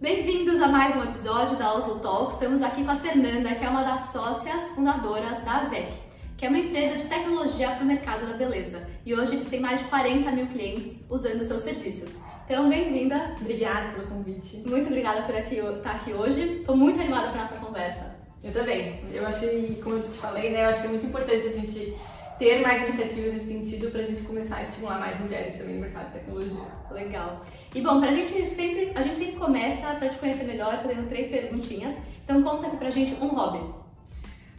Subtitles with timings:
[0.00, 2.32] Bem-vindos a mais um episódio da Oslo Talks.
[2.32, 5.92] Estamos aqui com a Fernanda, que é uma das sócias fundadoras da AVEC,
[6.38, 8.80] que é uma empresa de tecnologia para o mercado da beleza.
[9.04, 12.16] E hoje eles têm mais de 40 mil clientes usando seus serviços.
[12.46, 13.34] Então, bem-vinda.
[13.42, 14.62] Obrigada pelo convite.
[14.66, 16.60] Muito obrigada por aqui, estar aqui hoje.
[16.60, 18.16] Estou muito animada para nossa conversa.
[18.42, 19.04] Eu também.
[19.12, 21.94] Eu achei, como eu te falei, né, eu acho que é muito importante a gente
[22.40, 25.82] ter mais iniciativas nesse sentido para a gente começar a estimular mais mulheres também no
[25.82, 26.62] mercado de tecnologia.
[26.90, 27.44] Legal.
[27.74, 31.28] E bom, pra gente sempre, a gente sempre começa para te conhecer melhor fazendo três
[31.28, 31.94] perguntinhas.
[32.24, 33.60] Então conta aqui pra gente um hobby.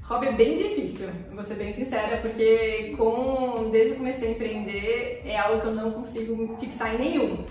[0.03, 4.31] Hobby é bem difícil, vou ser bem sincera, porque com, desde que eu comecei a
[4.31, 7.45] empreender é algo que eu não consigo fixar em nenhum.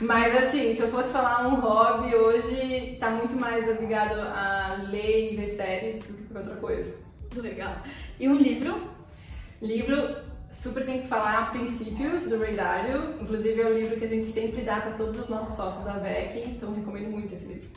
[0.00, 5.32] Mas assim, se eu fosse falar um hobby hoje, tá muito mais ligado a ler
[5.32, 6.94] e ver séries do que qualquer outra coisa.
[7.34, 7.76] Legal.
[8.20, 9.01] E um livro?
[9.62, 10.16] Livro
[10.50, 13.14] super tem que falar princípios do Ray Dalio.
[13.20, 15.92] Inclusive é o livro que a gente sempre dá para todos os nossos sócios da
[15.92, 17.68] VEC, então recomendo muito esse livro.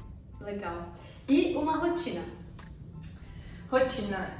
[0.42, 0.88] Legal.
[1.30, 2.24] E uma rotina?
[3.70, 4.32] Rotina.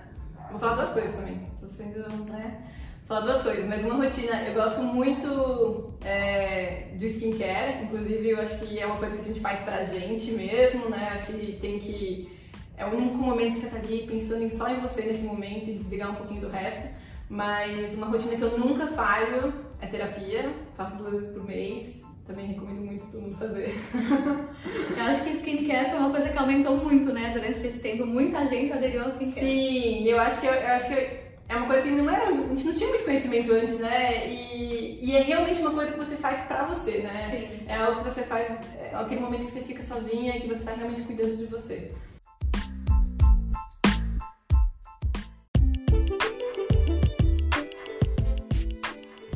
[0.50, 1.48] Vou falar duas coisas também.
[1.62, 2.64] Tô sendo, né?
[3.08, 4.42] Vou falar duas coisas, mas uma rotina.
[4.42, 9.26] Eu gosto muito é, do skincare, inclusive eu acho que é uma coisa que a
[9.26, 11.10] gente faz pra gente mesmo, né?
[11.14, 12.28] Acho que tem que.
[12.76, 15.78] É o único momento que você tá ali pensando só em você nesse momento e
[15.78, 17.05] desligar um pouquinho do resto.
[17.30, 20.52] Mas uma rotina que eu nunca falho é terapia.
[20.78, 22.04] Faço duas vezes por mês.
[22.28, 23.72] Também recomendo muito todo mundo fazer.
[24.98, 27.32] Eu acho que skincare foi uma coisa que aumentou muito, né?
[27.32, 29.46] Durante esse tempo, muita gente aderiu ao skincare.
[29.46, 32.32] Sim, eu acho que, eu, eu acho que é uma coisa que não era, a
[32.32, 34.28] gente não tinha muito conhecimento antes, né?
[34.28, 37.30] E, e é realmente uma coisa que você faz pra você, né?
[37.30, 37.66] Sim.
[37.68, 38.48] É algo que você faz,
[38.80, 41.92] é aquele momento que você fica sozinha e que você tá realmente cuidando de você.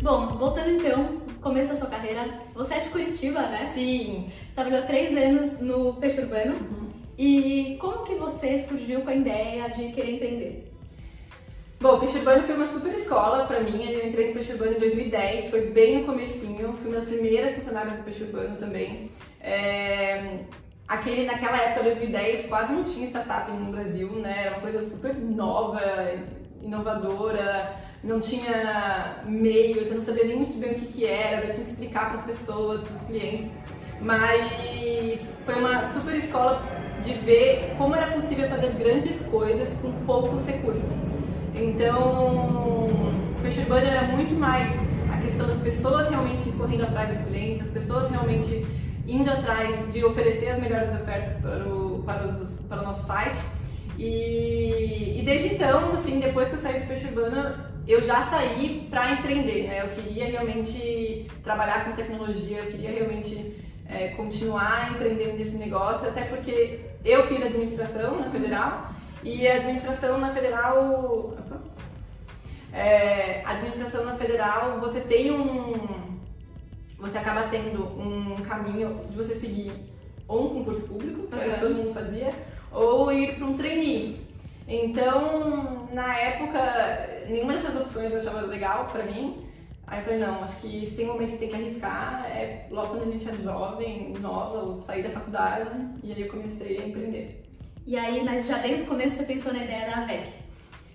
[0.02, 3.70] Bom, voltando então, começo da sua carreira, você é de Curitiba, né?
[3.74, 4.32] Sim.
[4.56, 6.56] Trabalhou três anos no Peixe Urbano.
[7.18, 10.74] E como que você surgiu com a ideia de querer empreender?
[11.82, 13.92] Bom, o Peixe Urbano foi uma super escola pra mim.
[13.92, 16.74] Eu entrei no Peixe Urbano em 2010, foi bem no comecinho.
[16.78, 19.12] Fui uma das primeiras funcionárias do Peixe Urbano também.
[19.42, 20.46] É...
[20.88, 24.46] Aquele, naquela época, 2010, quase não tinha startup no Brasil, né?
[24.46, 25.82] Era uma coisa super nova,
[26.62, 31.54] inovadora, não tinha meios, você não sabia nem muito bem o que, que era, eu
[31.54, 33.52] tinha que explicar para as pessoas, para os clientes.
[34.02, 36.62] Mas foi uma super escola
[37.04, 41.10] de ver como era possível fazer grandes coisas com poucos recursos.
[41.54, 42.88] Então,
[43.38, 44.72] o Peixe era muito mais
[45.12, 48.66] a questão das pessoas realmente correndo atrás dos clientes, as pessoas realmente
[49.08, 53.40] indo atrás de oferecer as melhores ofertas para o, para os, para o nosso site.
[54.00, 57.54] E, e, desde então, assim, depois que eu saí do Peixe Urbano,
[57.86, 59.82] eu já saí para empreender, né?
[59.84, 63.58] Eu queria realmente trabalhar com tecnologia, eu queria realmente
[63.90, 70.18] é, continuar empreendendo nesse negócio, até porque eu fiz administração na Federal e a administração
[70.18, 71.38] na Federal.
[72.72, 76.18] É, administração na Federal, você tem um.
[77.00, 79.74] Você acaba tendo um caminho de você seguir
[80.26, 81.60] ou um concurso público, que uhum.
[81.60, 82.32] todo mundo fazia,
[82.72, 84.22] ou ir para um trainee.
[84.68, 89.46] Então, na época, nenhuma dessas opções eu achava legal para mim.
[89.88, 92.68] Aí eu falei, não, acho que se tem um momento que tem que arriscar, é
[92.70, 95.72] logo quando a gente é jovem, nova, ou sair da faculdade,
[96.04, 97.44] e aí eu comecei a empreender.
[97.88, 100.28] E aí, mas já desde o começo você pensou na ideia da VEC?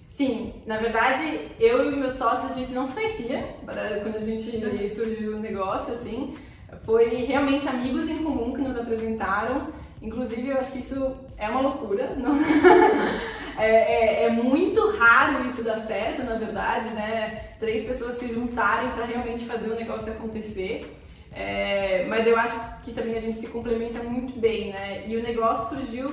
[0.07, 4.95] Sim, na verdade, eu e meus sócios, a gente não se conhecia quando a gente
[4.95, 6.37] surgiu o negócio, assim.
[6.85, 9.73] Foi realmente amigos em comum que nos apresentaram.
[10.05, 12.15] Inclusive, eu acho que isso é uma loucura.
[12.17, 12.37] Não...
[13.59, 17.55] é, é, é, muito raro isso dar certo, na verdade, né?
[17.59, 20.95] Três pessoas se juntarem para realmente fazer o negócio acontecer.
[21.33, 25.05] É, mas eu acho que também a gente se complementa muito bem, né?
[25.07, 26.13] E o negócio surgiu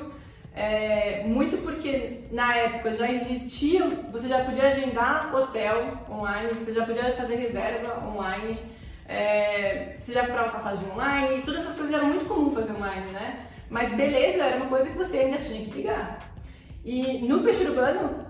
[0.56, 6.85] é, muito porque na época já existia, você já podia agendar hotel online, você já
[6.85, 8.58] podia fazer reserva online,
[9.08, 13.47] é, você já comprava passagem online, todas essas coisas eram muito comum fazer online, né?
[13.72, 16.20] Mas beleza era uma coisa que você ainda tinha que ligar.
[16.84, 18.26] E no peixe urbano,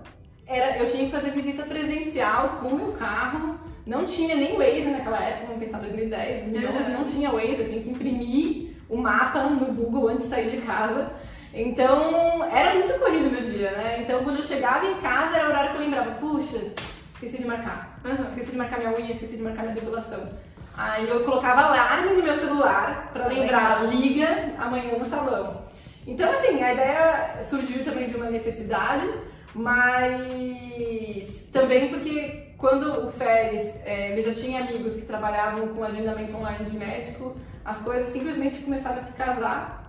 [0.46, 4.88] era, eu tinha que fazer visita presencial com o meu carro, não tinha nem Waze
[4.88, 9.42] naquela época, vamos pensar 2010, 2011, não tinha Waze, eu tinha que imprimir o mapa
[9.42, 11.10] no Google antes de sair de casa.
[11.52, 14.00] Então, era muito corrido meu dia, né?
[14.00, 16.72] Então, quando eu chegava em casa, era o horário que eu lembrava, puxa,
[17.14, 18.00] esqueci de marcar.
[18.04, 18.28] Uhum.
[18.28, 20.28] Esqueci de marcar minha unha, esqueci de marcar minha depilação.
[20.76, 25.66] Aí eu colocava alarme no meu celular para lembrar, liga amanhã no salão.
[26.06, 29.08] Então, assim, a ideia surgiu também de uma necessidade,
[29.54, 36.36] mas também porque quando o Férez, é, ele já tinha amigos que trabalhavam com agendamento
[36.36, 39.81] online de médico, as coisas simplesmente começaram a se casar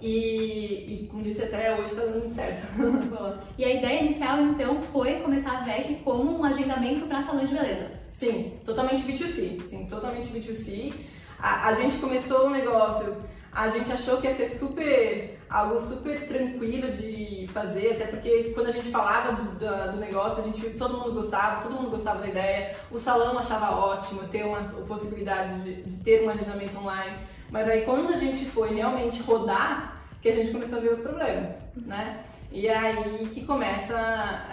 [0.00, 2.66] E, e como disse até hoje, está dando muito certo.
[3.08, 3.40] Boa.
[3.56, 7.56] E a ideia inicial, então, foi começar a VEC como um agendamento para salões de
[7.56, 7.90] beleza?
[8.10, 9.66] Sim, totalmente B2C.
[9.68, 10.92] Sim, totalmente B2C.
[11.38, 13.16] A, a gente começou o negócio,
[13.52, 18.66] a gente achou que ia ser super algo super tranquilo de fazer, até porque quando
[18.66, 22.20] a gente falava do, do, do, negócio, a gente todo mundo gostava, todo mundo gostava
[22.20, 27.16] da ideia, o salão achava ótimo ter uma possibilidade de, de ter um agendamento online,
[27.50, 30.98] mas aí quando a gente foi realmente rodar, que a gente começou a ver os
[30.98, 32.20] problemas, né?
[32.50, 33.94] E aí que começa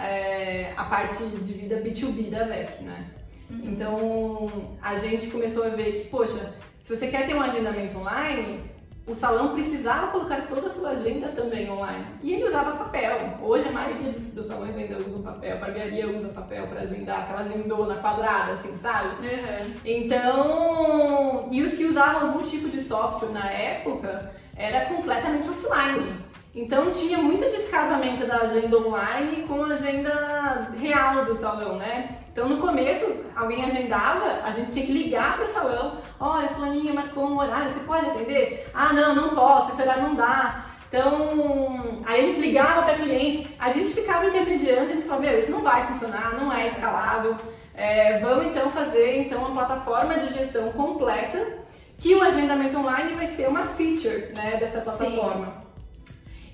[0.00, 3.06] é, a parte de vida B2B da VEC, né?
[3.50, 3.60] Uhum.
[3.64, 8.64] Então a gente começou a ver que, poxa, se você quer ter um agendamento online,
[9.06, 12.04] o salão precisava colocar toda a sua agenda também online.
[12.22, 13.38] E ele usava papel.
[13.40, 17.20] Hoje a maioria dos, dos salões ainda usam papel, a barbearia usa papel para agendar,
[17.20, 19.24] aquela agendona quadrada, assim, sabe?
[19.24, 19.74] Uhum.
[19.84, 26.25] Então, e os que usavam algum tipo de software na época era completamente offline.
[26.56, 32.16] Então tinha muito descasamento da agenda online com a agenda real do salão, né?
[32.32, 36.94] Então no começo alguém agendava, a gente tinha que ligar para o salão, olha, fulaninha
[36.94, 38.70] marcou um horário, você pode atender?
[38.72, 40.64] Ah, não, não posso, esse horário não dá.
[40.88, 45.38] Então, aí a gente ligava para cliente, a gente ficava intermediando, a gente falava, meu,
[45.38, 47.36] isso não vai funcionar, não é escalável.
[47.74, 51.58] É, vamos então fazer então uma plataforma de gestão completa,
[51.98, 55.46] que o agendamento online vai ser uma feature né, dessa plataforma.
[55.46, 55.65] Sim.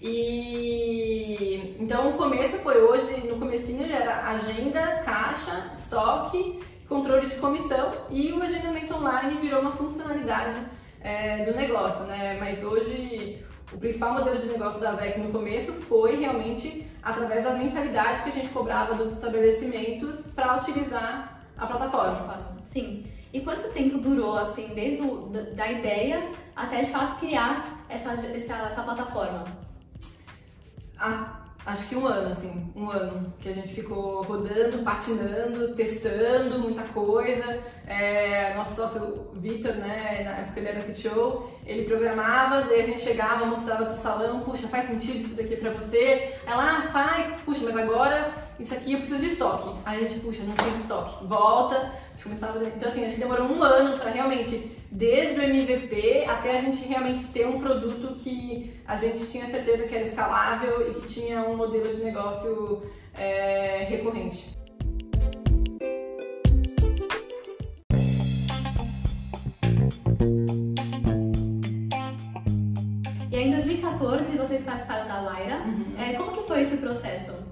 [0.02, 7.92] E então o começo foi hoje, no comecinho era agenda, caixa, estoque, controle de comissão
[8.10, 10.56] e o agendamento online virou uma funcionalidade
[11.00, 12.36] é, do negócio, né?
[12.40, 17.54] Mas hoje o principal modelo de negócio da VEC no começo foi realmente através da
[17.54, 22.56] mensalidade que a gente cobrava dos estabelecimentos para utilizar a plataforma.
[22.66, 23.04] Sim.
[23.32, 28.54] E quanto tempo durou, assim, desde o, da ideia até de fato criar essa, essa,
[28.54, 29.44] essa plataforma?
[31.04, 36.60] Ah, acho que um ano, assim, um ano que a gente ficou rodando, patinando, testando
[36.60, 37.58] muita coisa.
[37.88, 43.00] É, nosso sócio Vitor, né, na época ele era CTO, ele programava, daí a gente
[43.00, 46.36] chegava, mostrava pro salão, puxa, faz sentido isso daqui pra você?
[46.46, 49.76] Ela, ah, faz, puxa, mas agora isso aqui eu preciso de estoque.
[49.84, 53.20] Aí a gente, puxa, não tem estoque, volta, a gente começava, então assim, acho que
[53.20, 58.14] demorou um ano para realmente desde o MVP até a gente realmente ter um produto
[58.16, 62.82] que a gente tinha certeza que era escalável e que tinha um modelo de negócio
[63.14, 64.54] é, recorrente.
[73.30, 75.62] E aí em 2014 vocês participaram da Lyra.
[75.64, 75.94] Uhum.
[75.98, 77.51] É, como que foi esse processo?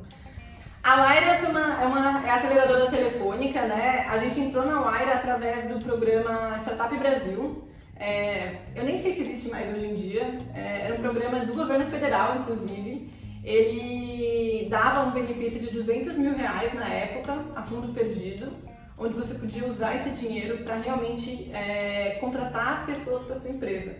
[0.82, 4.06] A Lyra é, uma, é, uma, é aceleradora telefônica, né?
[4.09, 7.69] A gente entrou na Lyra através do programa Startup Brasil.
[7.97, 10.38] É, eu nem sei se existe mais hoje em dia.
[10.55, 13.12] É, era um programa do governo federal, inclusive.
[13.44, 18.50] Ele dava um benefício de 200 mil reais na época, a fundo perdido,
[18.97, 23.97] onde você podia usar esse dinheiro para realmente é, contratar pessoas para sua empresa.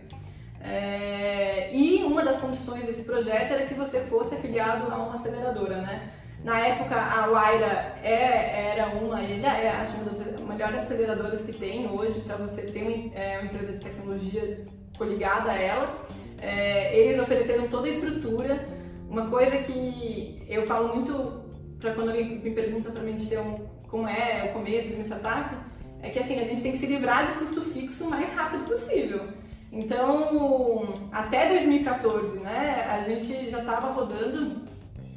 [0.63, 5.83] É, e uma das condições desse projeto era que você fosse afiliado a uma aceleradora,
[5.83, 6.20] né?
[6.43, 11.53] Na época, a Waira é, era uma, ainda é, acho, uma das melhores aceleradoras que
[11.53, 14.65] tem hoje para você ter uma, é, uma, empresa de tecnologia
[14.97, 16.09] coligada a ela.
[16.41, 18.67] É, eles ofereceram toda a estrutura.
[19.09, 21.45] Uma coisa que eu falo muito
[21.79, 25.05] para quando alguém me pergunta para mim de um, como é o começo de uma
[25.05, 25.57] startup,
[26.03, 28.65] é que assim, a gente tem que se livrar de custo fixo o mais rápido
[28.65, 29.29] possível.
[29.71, 34.63] Então, até 2014, né, a gente já estava rodando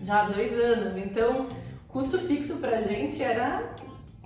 [0.03, 0.97] já há dois anos.
[0.97, 1.47] Então,
[1.87, 3.73] custo fixo pra gente era,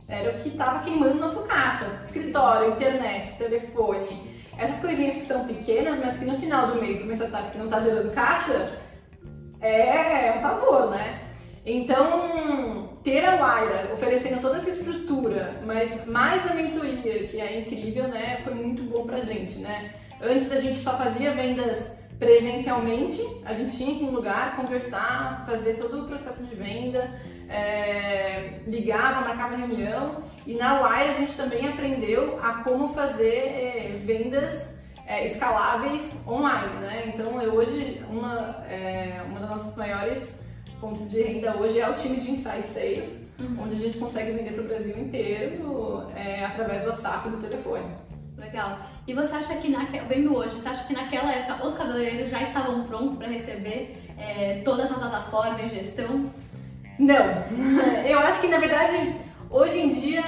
[0.07, 1.85] era o que estava queimando nosso caixa.
[2.05, 7.13] Escritório, internet, telefone, essas coisinhas que são pequenas, mas que no final do mês, uma
[7.13, 8.79] startup que não está gerando caixa,
[9.61, 11.21] é, é um favor, né?
[11.65, 18.07] Então, ter a Waira oferecendo toda essa estrutura, mas mais a mentoria, que é incrível,
[18.07, 18.39] né?
[18.43, 19.93] Foi muito bom pra gente, né?
[20.21, 24.55] Antes a gente só fazia vendas presencialmente, a gente tinha que ir em um lugar,
[24.55, 27.09] conversar, fazer todo o processo de venda,
[27.49, 30.23] é, ligava, marcava reunião.
[30.45, 36.75] E na Wire a gente também aprendeu a como fazer é, vendas é, escaláveis online,
[36.81, 37.03] né?
[37.13, 40.27] Então eu, hoje uma, é, uma das nossas maiores
[40.79, 43.63] fontes de renda hoje é o time de Insight Sales, uhum.
[43.63, 47.37] onde a gente consegue vender para o Brasil inteiro é, através do WhatsApp e do
[47.37, 47.85] telefone.
[48.37, 48.96] Legal.
[49.07, 49.99] E você acha que, naque...
[49.99, 54.61] vendo hoje, você acha que naquela época os cabeleireiros já estavam prontos para receber é,
[54.65, 56.29] toda essa plataforma e gestão?
[56.99, 57.25] Não.
[58.05, 59.15] Eu acho que, na verdade,
[59.49, 60.21] hoje em dia,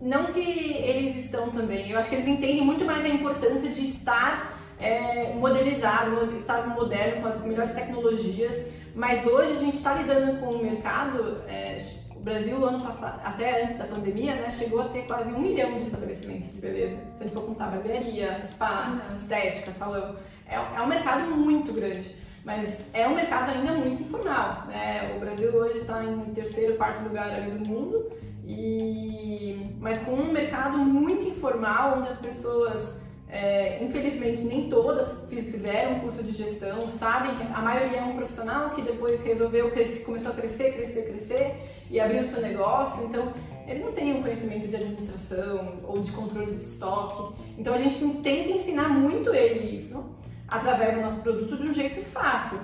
[0.00, 1.90] não que eles estão também.
[1.90, 7.22] Eu acho que eles entendem muito mais a importância de estar é, modernizado, estava moderno,
[7.22, 11.42] com as melhores tecnologias, mas hoje a gente está lidando com um mercado.
[11.48, 11.80] É,
[12.26, 15.82] Brasil, ano passado, até antes da pandemia, né, chegou a ter quase um milhão de
[15.82, 16.96] estabelecimentos de beleza.
[16.96, 19.14] Então, a gente for contar barbearia, spa, uhum.
[19.14, 20.16] estética, salão.
[20.44, 22.16] É, é um mercado muito grande.
[22.44, 24.64] Mas é um mercado ainda muito informal.
[24.66, 25.14] Né?
[25.16, 28.10] O Brasil hoje está em terceiro, quarto lugar ali do mundo,
[28.44, 29.76] e...
[29.78, 36.22] mas com um mercado muito informal, onde as pessoas, é, infelizmente, nem todas fizeram curso
[36.22, 40.74] de gestão, sabem, a maioria é um profissional que depois resolveu, crescer, começou a crescer,
[40.74, 41.54] crescer, crescer
[41.90, 43.32] e abriu o seu negócio, então
[43.66, 47.34] ele não tem um conhecimento de administração ou de controle de estoque.
[47.58, 50.14] Então a gente tenta ensinar muito ele isso
[50.46, 52.60] através do nosso produto de um jeito fácil.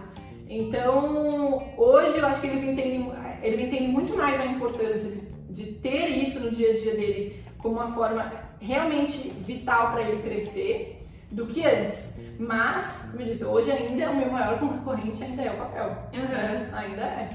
[0.49, 3.11] Então, hoje eu acho que eles entendem,
[3.43, 7.43] eles entendem muito mais a importância de, de ter isso no dia a dia dele
[7.59, 12.17] como uma forma realmente vital para ele crescer do que antes.
[12.39, 15.89] Mas, como eu disse, hoje ainda o meu maior concorrente ainda é o papel.
[16.15, 16.77] Uhum.
[16.77, 17.29] Ainda é.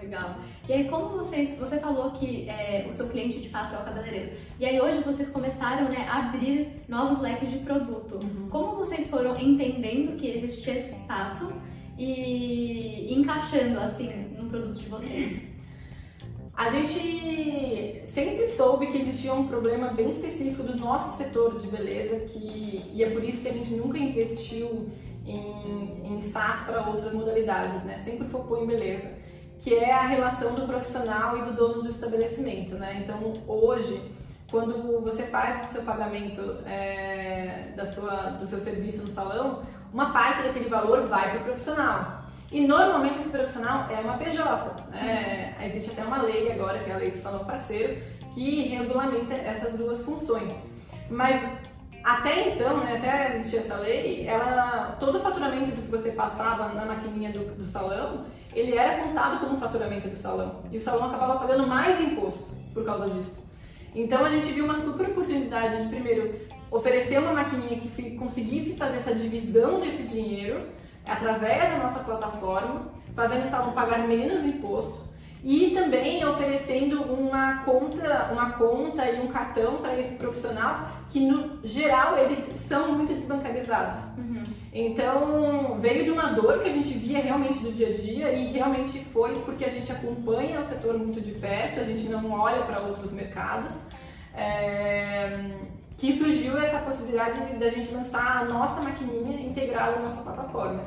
[0.00, 0.36] Legal.
[0.68, 3.84] E aí, como vocês, você falou que é, o seu cliente de fato é o
[3.84, 4.32] cabeleireiro.
[4.58, 8.16] E aí hoje vocês começaram né, a abrir novos leques de produto.
[8.16, 8.48] Uhum.
[8.50, 11.52] Como vocês foram entendendo que existia esse espaço
[11.96, 15.57] e encaixando assim no produto de vocês?
[16.58, 22.16] A gente sempre soube que existia um problema bem específico do nosso setor de beleza,
[22.26, 24.90] que, e é por isso que a gente nunca investiu
[25.24, 27.98] em, em SaaS para outras modalidades, né?
[27.98, 29.16] Sempre focou em beleza
[29.60, 33.02] que é a relação do profissional e do dono do estabelecimento, né?
[33.04, 34.00] Então, hoje,
[34.50, 39.62] quando você faz o seu pagamento é, da sua, do seu serviço no salão,
[39.92, 42.17] uma parte daquele valor vai para o profissional.
[42.50, 45.54] E normalmente esse profissional é uma PJ, né?
[45.66, 48.02] Existe até uma lei agora, que é a lei do salão parceiro,
[48.32, 50.50] que regulamenta essas duas funções.
[51.10, 51.42] Mas
[52.02, 56.72] até então, né, até existir essa lei, ela, todo o faturamento do que você passava
[56.72, 58.22] na maquininha do, do salão,
[58.54, 60.62] ele era contado como faturamento do salão.
[60.70, 63.46] E o salão acabava pagando mais imposto por causa disso.
[63.94, 66.34] Então a gente viu uma super oportunidade de, primeiro,
[66.70, 70.66] oferecer uma maquininha que conseguisse fazer essa divisão desse dinheiro
[71.08, 75.08] através da nossa plataforma, fazendo o salão pagar menos imposto
[75.42, 81.60] e também oferecendo uma conta, uma conta e um cartão para esse profissional que no
[81.64, 84.04] geral eles são muito desbancarizados.
[84.18, 84.44] Uhum.
[84.72, 88.46] Então veio de uma dor que a gente via realmente do dia a dia e
[88.46, 92.62] realmente foi porque a gente acompanha o setor muito de perto, a gente não olha
[92.62, 93.72] para outros mercados.
[94.36, 95.56] É,
[95.98, 100.84] que surgiu essa possibilidade da gente lançar a nossa maquininha integrada na nossa plataforma.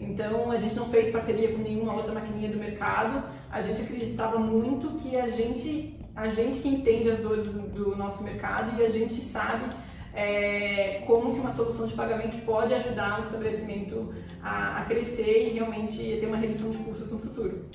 [0.00, 3.22] Então a gente não fez parceria com nenhuma outra maquininha do mercado.
[3.52, 7.94] A gente acreditava muito que a gente, a gente que entende as dores do, do
[7.94, 9.66] nosso mercado e a gente sabe
[10.14, 15.52] é, como que uma solução de pagamento pode ajudar o estabelecimento a, a crescer e
[15.52, 17.66] realmente ter uma redução de custos no futuro.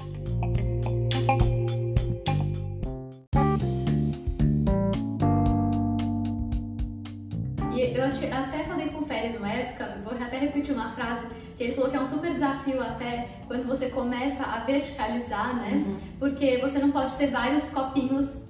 [10.89, 11.27] Uma frase
[11.57, 15.83] que ele falou que é um super desafio até quando você começa a verticalizar, né?
[15.85, 15.97] Uhum.
[16.17, 18.49] Porque você não pode ter vários copinhos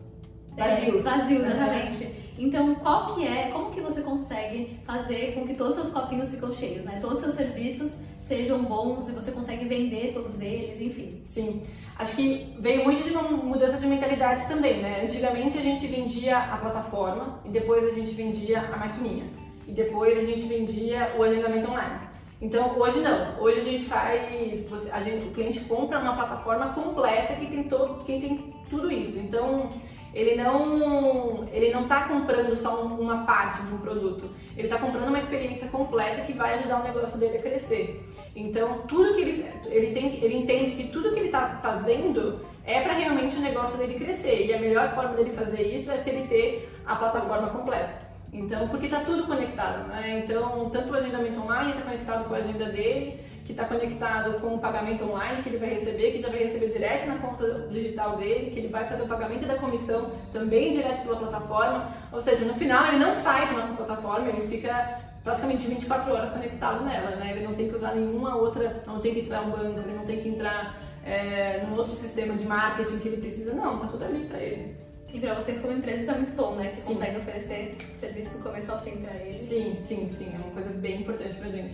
[0.56, 2.04] vazios, é, vazios exatamente.
[2.06, 2.12] Uhum.
[2.38, 6.30] Então, qual que é, como que você consegue fazer com que todos os seus copinhos
[6.30, 7.00] ficam cheios, né?
[7.02, 11.22] Todos os seus serviços sejam bons e você consegue vender todos eles, enfim.
[11.26, 11.64] Sim.
[11.98, 15.02] Acho que veio muito de uma mudança de mentalidade também, né?
[15.04, 19.26] Antigamente a gente vendia a plataforma e depois a gente vendia a maquininha.
[19.68, 22.09] E depois a gente vendia o agendamento online.
[22.42, 27.36] Então hoje não, hoje a gente faz, a gente, o cliente compra uma plataforma completa
[27.36, 29.20] que tem todo, que tem tudo isso.
[29.20, 29.74] Então
[30.14, 35.10] ele não ele não está comprando só uma parte de um produto, ele está comprando
[35.10, 38.10] uma experiência completa que vai ajudar o negócio dele a crescer.
[38.34, 42.80] Então tudo que ele ele tem ele entende que tudo que ele está fazendo é
[42.82, 46.10] para realmente o negócio dele crescer e a melhor forma dele fazer isso é se
[46.10, 48.09] ele ter a plataforma completa.
[48.32, 50.24] Então, porque está tudo conectado, né?
[50.24, 54.54] Então, tanto o agendamento online está conectado com a agenda dele, que está conectado com
[54.54, 58.16] o pagamento online que ele vai receber, que já vai receber direto na conta digital
[58.18, 61.92] dele, que ele vai fazer o pagamento da comissão também direto pela plataforma.
[62.12, 66.30] Ou seja, no final ele não sai da nossa plataforma, ele fica praticamente 24 horas
[66.30, 67.32] conectado nela, né?
[67.32, 70.06] Ele não tem que usar nenhuma outra, não tem que entrar um banco, ele não
[70.06, 74.06] tem que entrar é, num outro sistema de marketing que ele precisa, não, tá tudo
[74.06, 74.79] ali para ele.
[75.14, 76.72] E para vocês como empresa isso é muito bom, né?
[76.72, 76.94] Você sim.
[76.94, 79.48] consegue oferecer serviço do começo ao fim para eles.
[79.48, 80.32] Sim, sim, sim.
[80.34, 81.74] É uma coisa bem importante pra gente.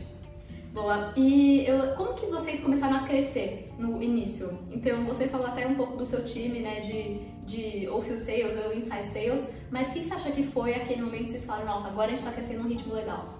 [0.73, 1.13] Boa.
[1.15, 4.59] E eu, como que vocês começaram a crescer no início?
[4.71, 8.57] Então, você falou até um pouco do seu time, né, de, de ou field sales
[8.65, 11.67] ou inside sales, mas o que você acha que foi aquele momento que vocês falaram,
[11.67, 13.39] nossa, agora a gente está crescendo num ritmo legal?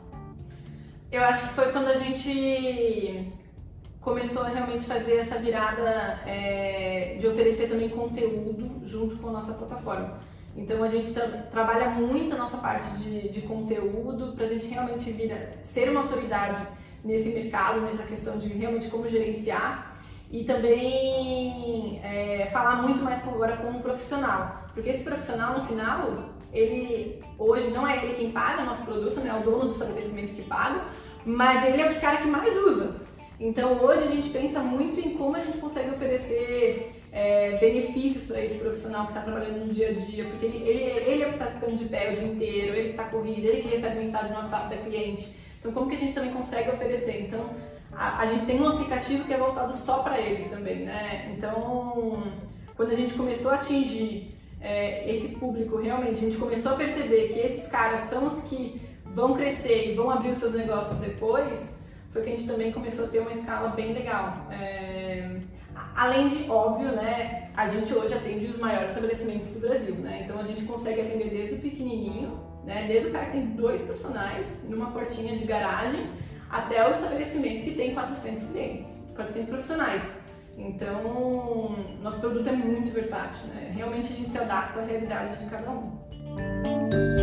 [1.12, 3.34] Eu acho que foi quando a gente
[4.06, 9.54] começou a realmente fazer essa virada é, de oferecer também conteúdo junto com a nossa
[9.54, 10.20] plataforma.
[10.56, 14.68] Então a gente tra trabalha muito a nossa parte de, de conteúdo para a gente
[14.68, 16.68] realmente vir ser uma autoridade
[17.04, 19.98] nesse mercado, nessa questão de realmente como gerenciar
[20.32, 26.30] e também é, falar muito mais agora com um profissional, porque esse profissional no final
[26.54, 29.72] ele hoje não é ele quem paga o nosso produto, né, é o dono do
[29.72, 30.86] estabelecimento que paga,
[31.26, 33.05] mas ele é o cara que mais usa.
[33.40, 38.44] Então hoje a gente pensa muito em como a gente consegue oferecer é, benefícios para
[38.44, 41.30] esse profissional que está trabalhando no dia a dia, porque ele, ele, ele é o
[41.30, 44.00] que está ficando de pé o dia inteiro, ele que está corrido, ele que recebe
[44.00, 45.36] mensagem no WhatsApp da cliente.
[45.60, 47.24] Então como que a gente também consegue oferecer?
[47.28, 47.50] Então
[47.92, 51.34] a, a gente tem um aplicativo que é voltado só para eles também, né?
[51.36, 52.24] Então
[52.76, 57.30] quando a gente começou a atingir é, esse público realmente, a gente começou a perceber
[57.30, 61.58] que esses caras são os que vão crescer e vão abrir os seus negócios depois,
[62.16, 64.48] foi que a gente também começou a ter uma escala bem legal.
[64.50, 65.36] É,
[65.94, 70.22] além de, óbvio, né, a gente hoje atende os maiores estabelecimentos do Brasil, né?
[70.24, 73.82] Então a gente consegue atender desde o pequenininho, né, desde o cara que tem dois
[73.82, 76.10] personagens numa portinha de garagem,
[76.50, 80.04] até o estabelecimento que tem 400 clientes, 400 profissionais.
[80.58, 83.74] Então, nosso produto é muito versátil, né?
[83.76, 87.15] Realmente a gente se adapta à realidade de cada um.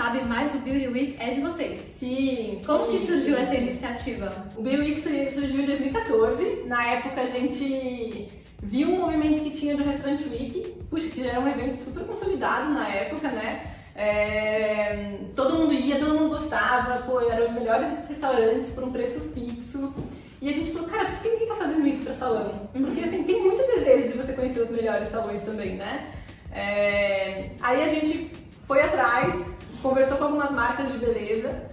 [0.00, 1.78] Sabe, mas o Beauty Week é de vocês.
[1.98, 2.62] Sim.
[2.64, 3.42] Como sim, que surgiu sim.
[3.42, 4.46] essa iniciativa?
[4.56, 6.64] O Beauty Week surgiu em 2014.
[6.64, 8.30] Na época a gente
[8.62, 12.04] viu um movimento que tinha do Restaurant Week, puxa, que já era um evento super
[12.04, 13.74] consolidado na época, né?
[13.94, 19.20] É, todo mundo ia, todo mundo gostava, pô, eram os melhores restaurantes por um preço
[19.34, 19.92] fixo.
[20.40, 22.70] E a gente falou, cara, por que ninguém tá fazendo isso pra salão?
[22.72, 26.10] Porque assim, tem muito desejo de você conhecer os melhores salões também, né?
[26.50, 28.30] É, aí a gente
[28.66, 29.49] foi atrás,
[29.82, 31.70] conversou com algumas marcas de beleza,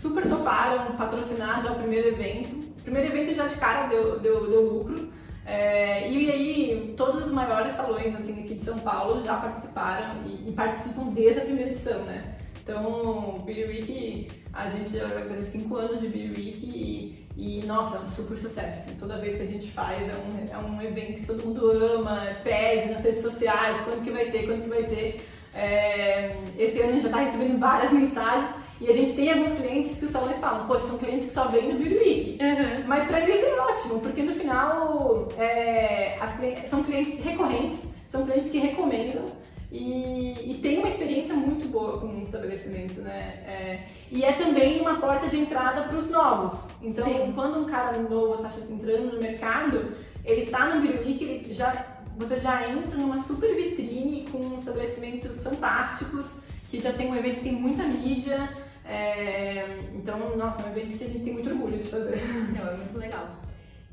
[0.00, 2.68] super toparam patrocinar já o primeiro evento.
[2.78, 5.08] O primeiro evento já de cara deu, deu, deu lucro.
[5.44, 10.50] É, e aí, todos os maiores salões assim, aqui de São Paulo já participaram e,
[10.50, 12.36] e participam desde a primeira edição, né?
[12.62, 17.26] Então, o Beauty Week, a gente já vai fazer 5 anos de Beauty Week e,
[17.34, 18.80] e, nossa, é um super sucesso.
[18.80, 21.70] Assim, toda vez que a gente faz, é um, é um evento que todo mundo
[21.70, 25.26] ama, pede nas redes sociais, quando que vai ter, quando que vai ter.
[25.58, 28.48] É, esse ano a gente já está recebendo várias mensagens
[28.80, 31.48] e a gente tem alguns clientes que os salões falam, poxa, são clientes que só
[31.48, 32.38] vêm no Beauty Week.
[32.40, 32.84] Uhum.
[32.86, 38.50] Mas para eles é ótimo, porque no final é, as, são clientes recorrentes, são clientes
[38.52, 39.32] que recomendam
[39.72, 43.42] e, e tem uma experiência muito boa com o estabelecimento, né?
[43.46, 46.58] É, e é também uma porta de entrada para os novos.
[46.80, 47.32] Então, Sim.
[47.34, 49.92] quando um cara novo está entrando no mercado,
[50.24, 56.26] ele está no Week, ele já você já entra numa super vitrine com estabelecimentos fantásticos,
[56.68, 58.50] que já tem um evento que tem muita mídia.
[58.84, 62.20] É, então, nossa, é um evento que a gente tem muito orgulho de fazer.
[62.56, 63.36] Não, é muito legal.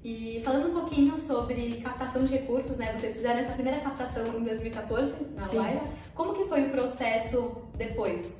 [0.03, 2.93] E falando um pouquinho sobre captação de recursos, né?
[2.93, 5.45] Vocês fizeram essa primeira captação em 2014 na.
[5.51, 5.81] Laira.
[6.13, 8.38] Como que foi o processo depois?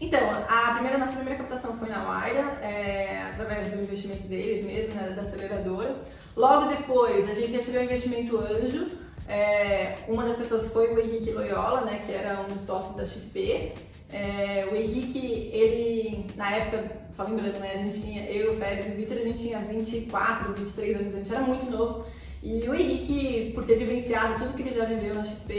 [0.00, 4.94] Então, a primeira, nossa primeira captação foi na Waira, é, através do investimento deles mesmo,
[4.94, 6.02] né, da aceleradora.
[6.36, 8.86] Logo depois, a gente recebeu um investimento anjo.
[9.28, 13.04] É, uma das pessoas foi o Henrique Loyola, né, que era um dos sócios da
[13.04, 13.72] XP.
[14.12, 18.86] É, o Henrique, ele, na época, só lembrando, né, a gente tinha, eu, o Félix
[18.86, 22.04] e o Vitor, a gente tinha 24, 23 anos, a gente era muito novo.
[22.42, 25.52] E o Henrique, por ter vivenciado tudo que ele já viveu na XP,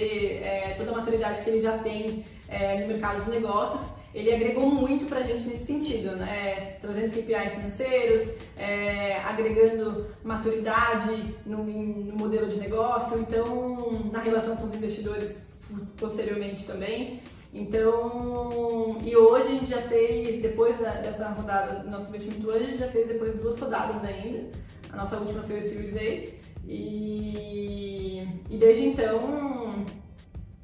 [0.44, 4.70] é, toda a maturidade que ele já tem é, no mercado de negócios, ele agregou
[4.70, 6.78] muito pra gente nesse sentido, né?
[6.82, 14.66] Trazendo KPIs financeiros, é, agregando maturidade no, no modelo de negócio, então na relação com
[14.66, 15.46] os investidores
[15.98, 17.22] posteriormente também.
[17.54, 22.64] Então, e hoje a gente já fez, depois da, dessa rodada do nosso investimento hoje,
[22.64, 24.50] a gente já fez depois duas rodadas ainda.
[24.92, 26.42] A nossa última foi o Series A.
[26.66, 29.86] E, e desde então,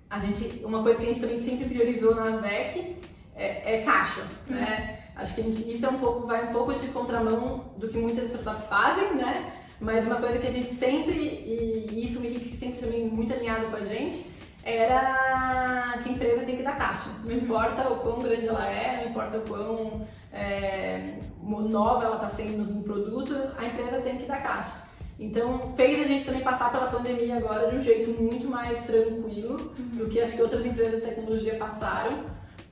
[0.09, 2.97] a gente, uma coisa que a gente também sempre priorizou na VEC
[3.37, 4.99] é, é caixa, né?
[5.15, 7.97] Acho que a gente, isso é um pouco, vai um pouco de contramão do que
[7.97, 9.51] muitas startups fazem, né?
[9.79, 13.67] Mas uma coisa que a gente sempre, e isso o Henrique sempre também muito alinhado
[13.67, 14.25] com a gente,
[14.63, 17.09] era que a empresa tem que dar caixa.
[17.23, 22.29] Não importa o quão grande ela é, não importa o quão é, nova ela está
[22.29, 24.87] sendo no produto, a empresa tem que dar caixa.
[25.19, 29.57] Então fez a gente também passar pela pandemia agora de um jeito muito mais tranquilo
[29.93, 32.25] do que acho que outras empresas de tecnologia passaram,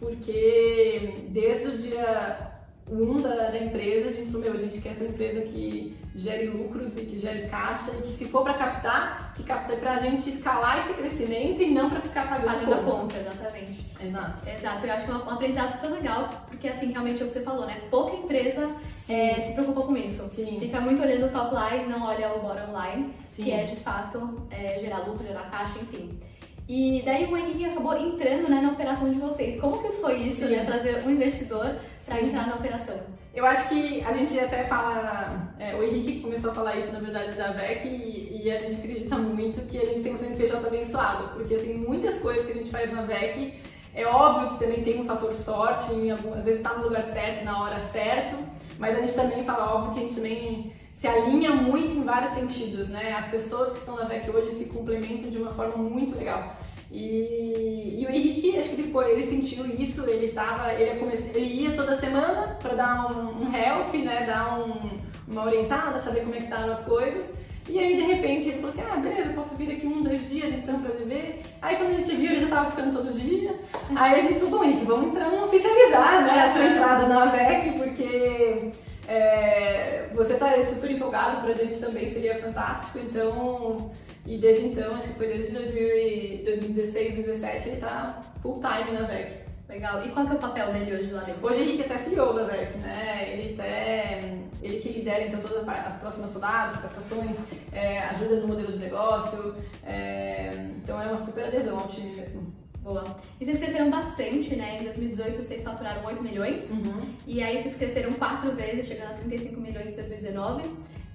[0.05, 2.51] porque desde o dia
[2.91, 6.45] um da, da, empresa, a gente falou, meu, a gente quer essa empresa que gere
[6.45, 9.99] lucros e que gere caixa e que se for para captar, que capta para a
[9.99, 13.17] gente escalar esse crescimento e não para ficar pagando, pagando a conta.
[13.17, 13.85] exatamente.
[13.99, 14.47] Exato.
[14.47, 17.33] Exato, eu acho que é um aprendizado super legal, porque assim, realmente é o que
[17.33, 17.81] você falou, né?
[17.89, 18.69] Pouca empresa
[19.09, 20.27] é, se preocupa com isso.
[20.29, 20.59] Sim.
[20.59, 23.43] Fica muito olhando o top line, não olha o bottom line, Sim.
[23.45, 26.19] que é de fato é, gerar lucro, gerar caixa, enfim.
[26.67, 29.59] E daí o Henrique acabou entrando né, na operação de vocês.
[29.61, 30.65] Como que foi isso, né?
[30.65, 31.75] Trazer um investidor
[32.05, 32.99] para entrar na operação?
[33.35, 36.99] Eu acho que a gente até fala, é, o Henrique começou a falar isso na
[36.99, 40.65] verdade da VEC e, e, a gente acredita muito que a gente tem um CNPJ
[40.65, 43.55] abençoado, porque assim, muitas coisas que a gente faz na VEC,
[43.93, 47.43] é óbvio que também tem um fator sorte, em às vezes está no lugar certo,
[47.43, 48.37] na hora certa,
[48.79, 52.31] mas a gente também fala, óbvio que a gente também se alinha muito em vários
[52.31, 53.13] sentidos, né?
[53.13, 56.55] As pessoas que estão na VEC hoje se complementam de uma forma muito legal.
[56.89, 61.29] E, e, o Henrique, acho que ele foi, ele sentiu isso, ele tava, ele começar,
[61.35, 66.21] ele ia toda semana para dar um, um, help, né, dar um, uma orientada, saber
[66.21, 67.25] como é que estavam as coisas.
[67.67, 70.53] E aí, de repente, ele falou assim, ah, beleza, posso vir aqui um, dois dias
[70.53, 71.41] então pra ver.
[71.61, 73.59] Aí quando a gente viu, ele já tava ficando todo dia.
[73.95, 77.77] Aí a gente falou, bom, Henrique, vamos então oficializar, né, a sua entrada na AVEC,
[77.77, 78.71] porque
[79.07, 83.91] é, você tá super empolgado pra gente também, seria fantástico, então
[84.25, 89.45] e desde então, acho que foi desde 2016, 2017, ele tá full time na VEC.
[89.69, 90.03] Legal.
[90.03, 91.45] E qual que é o papel dele hoje lá dentro?
[91.45, 93.29] Hoje o Henrique é até CEO da VEC, né?
[93.31, 97.35] Ele até, ele que lidera então todas as próximas rodadas, captações,
[97.71, 99.55] é, ajuda no modelo de negócio.
[99.83, 102.51] É, então é uma super adesão ao time mesmo.
[102.85, 103.03] Boa.
[103.41, 104.77] E vocês cresceram bastante, né?
[104.79, 106.69] Em 2018 vocês faturaram 8 milhões.
[106.69, 107.01] Uhum.
[107.25, 110.69] E aí vocês cresceram quatro vezes, chegando a 35 milhões em 2019.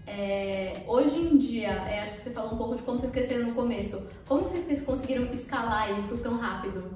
[0.04, 3.46] É, hoje em dia, é, acho que você falou um pouco de como vocês cresceram
[3.46, 4.04] no começo.
[4.26, 6.90] Como vocês conseguiram escalar isso tão rápido?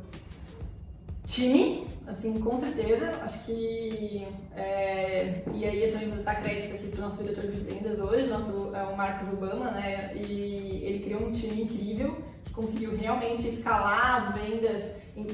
[1.24, 3.12] Time, assim, com certeza.
[3.22, 4.26] Acho que.
[4.56, 8.00] É, e aí eu também vou dar crédito aqui para o nosso diretor de vendas
[8.00, 10.10] hoje, nosso, é o Marcos Obama, né?
[10.16, 14.82] E ele criou um time incrível conseguiu realmente escalar as vendas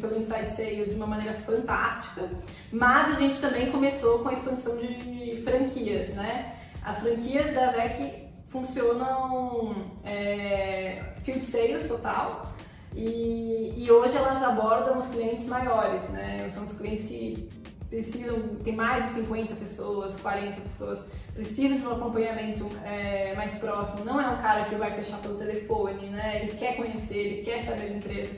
[0.01, 2.29] pelo Inside Sales de uma maneira fantástica.
[2.73, 6.57] Mas a gente também começou com a expansão de franquias, né?
[6.83, 12.53] As franquias da VEC funcionam é, field sales total
[12.95, 16.51] e, e, hoje elas abordam os clientes maiores, né?
[16.53, 17.49] São os clientes que
[17.89, 21.05] precisam, tem mais de 50 pessoas, 40 pessoas,
[21.35, 24.05] precisam de um acompanhamento é, mais próximo.
[24.05, 26.43] Não é um cara que vai fechar pelo telefone, né?
[26.43, 28.35] Ele quer conhecer, ele quer saber da empresa.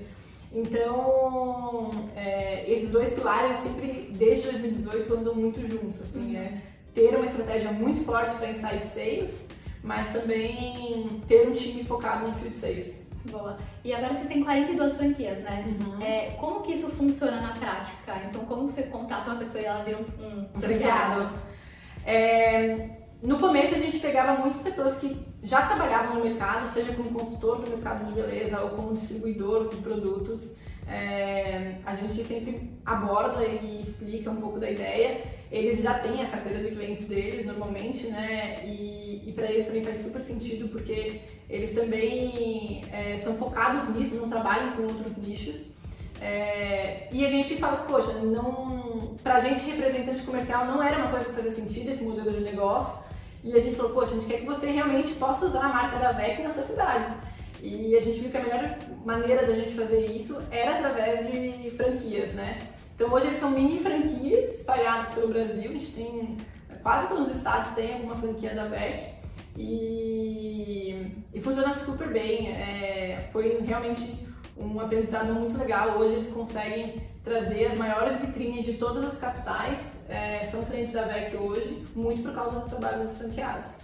[0.53, 6.63] Então, é, esses dois pilares sempre, desde 2018, andam muito juntos, assim, né?
[6.95, 9.49] ter uma estratégia muito forte para inside sales,
[9.83, 13.03] mas também ter um time focado no field sales.
[13.31, 13.57] Boa.
[13.85, 15.65] E agora vocês têm 42 franquias, né?
[15.81, 16.03] Uhum.
[16.03, 18.21] É, como que isso funciona na prática?
[18.29, 21.33] Então, como você contrata uma pessoa e ela vira um, um, um franqueado?
[22.07, 22.89] É,
[23.23, 27.61] no começo, a gente pegava muitas pessoas que já trabalhavam no mercado, seja como consultor
[27.61, 30.51] do mercado de beleza ou como distribuidor de produtos.
[30.89, 35.21] É, a gente sempre aborda e explica um pouco da ideia.
[35.51, 38.57] Eles já têm a carteira de clientes deles normalmente, né?
[38.65, 44.17] E, e para eles também faz super sentido porque eles também é, são focados nisso,
[44.17, 45.72] não trabalham com outros nichos.
[46.23, 51.27] É, e a gente fala, poxa, não, pra gente representante comercial não era uma coisa
[51.27, 53.03] que fazia sentido esse modelo de negócio.
[53.43, 55.99] E a gente falou, poxa, a gente quer que você realmente possa usar a marca
[55.99, 57.13] da VEC na sua cidade.
[57.61, 61.71] E a gente viu que a melhor maneira da gente fazer isso era através de
[61.71, 62.61] franquias, né?
[62.95, 66.37] Então hoje eles são mini franquias espalhadas pelo Brasil, a gente tem
[66.85, 69.15] quase todos os estados tem alguma franquia da VEC
[69.57, 72.49] e, e funciona super bem.
[72.49, 75.99] É, foi realmente um aprendizado muito legal.
[75.99, 81.05] Hoje eles conseguem trazer as maiores vitrines de todas as capitais, é, são clientes da
[81.05, 83.83] VEC hoje, muito por causa dos trabalhos das franqueadas.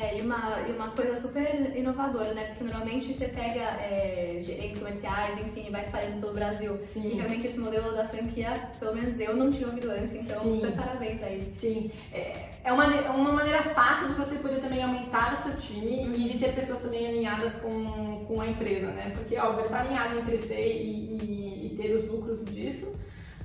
[0.00, 2.46] É, e uma, e uma coisa super inovadora, né?
[2.46, 6.80] Porque normalmente você pega é, gerentes comerciais, enfim, vai espalhando pelo Brasil.
[6.84, 7.10] Sim.
[7.10, 10.56] E realmente esse modelo da franquia, pelo menos eu não tinha ouvido antes, então Sim.
[10.56, 11.52] super parabéns aí.
[11.60, 11.92] Sim.
[12.12, 14.60] É, é uma, uma maneira fácil de você poder
[15.04, 19.12] aumentar o seu time e de ter pessoas também alinhadas com, com a empresa, né?
[19.14, 22.94] Porque, óbvio, tá alinhado em crescer e, e, e ter os lucros disso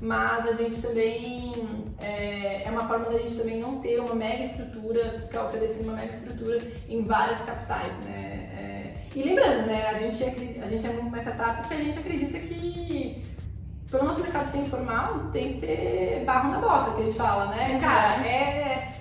[0.02, 1.52] mas a gente também
[2.00, 5.98] é, é, uma forma da gente também não ter uma mega estrutura, ficar oferecendo uma
[5.98, 8.50] mega estrutura em várias capitais, né?
[8.56, 12.00] É, e lembrando, né, a gente, é, a gente é uma startup que a gente
[12.00, 13.26] acredita que
[13.91, 17.48] pelo nosso mercado ser informal tem que ter barro na bota, que a gente fala,
[17.48, 17.74] né?
[17.74, 17.80] Uhum.
[17.82, 18.93] Cara, é,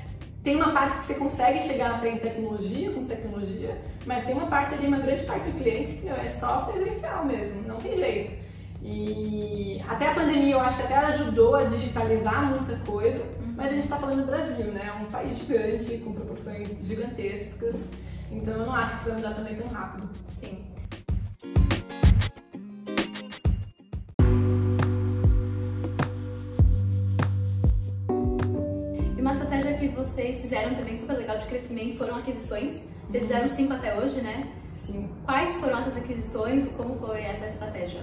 [0.43, 4.47] tem uma parte que você consegue chegar até em tecnologia, com tecnologia, mas tem uma
[4.47, 8.49] parte ali, uma grande parte de clientes que é só presencial mesmo, não tem jeito.
[8.83, 13.25] E até a pandemia eu acho que até ajudou a digitalizar muita coisa,
[13.57, 14.87] mas a gente está falando do Brasil, né?
[14.87, 17.89] É um país gigante, com proporções gigantescas,
[18.31, 20.09] então eu não acho que isso vai mudar também tão rápido.
[20.27, 20.65] Sim.
[29.99, 32.81] Vocês fizeram também super legal de crescimento foram aquisições.
[33.09, 34.49] Vocês fizeram cinco até hoje, né?
[34.77, 35.11] Sim.
[35.25, 38.03] Quais foram essas aquisições e como foi essa estratégia?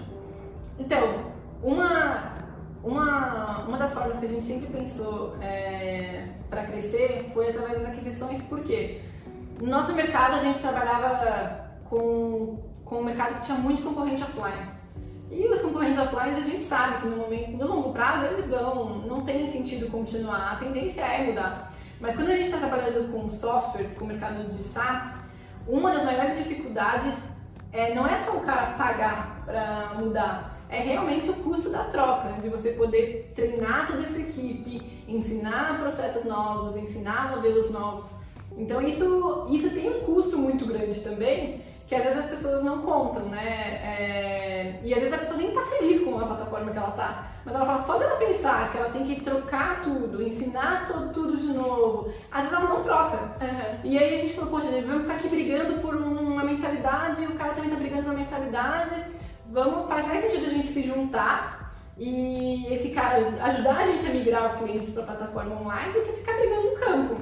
[0.78, 1.32] Então,
[1.64, 2.34] uma,
[2.84, 7.92] uma, uma das formas que a gente sempre pensou é, para crescer foi através das
[7.92, 9.02] aquisições, porque
[9.62, 14.76] no nosso mercado a gente trabalhava com, com um mercado que tinha muito concorrente offline.
[15.32, 19.00] E os concorrentes offline a gente sabe que no, momento, no longo prazo eles vão,
[19.08, 21.74] não tem sentido continuar, a tendência é mudar.
[22.00, 25.16] Mas quando a gente está trabalhando com softwares, com o mercado de SaaS,
[25.68, 27.18] uma das maiores dificuldades
[27.72, 32.34] é, não é só o cara pagar para mudar, é realmente o custo da troca,
[32.42, 38.14] de você poder treinar toda essa equipe, ensinar processos novos, ensinar modelos novos.
[38.58, 42.82] Então isso, isso tem um custo muito grande também, que às vezes as pessoas não
[42.82, 43.80] contam, né?
[43.84, 44.80] É...
[44.84, 47.54] E às vezes a pessoa nem está feliz com a plataforma que ela está, mas
[47.54, 51.38] ela fala, só de ela pensar que ela tem que trocar tudo, ensinar tudo, tudo
[51.38, 53.18] de novo, às vezes ela não troca.
[53.18, 53.80] Uhum.
[53.84, 57.54] E aí a gente falou, poxa, vamos ficar aqui brigando por uma mensalidade, o cara
[57.54, 58.96] também está brigando por uma mensalidade,
[59.52, 64.10] vamos, faz mais sentido a gente se juntar e esse cara ajudar a gente a
[64.10, 67.16] migrar os clientes para a plataforma online do que ficar brigando no campo.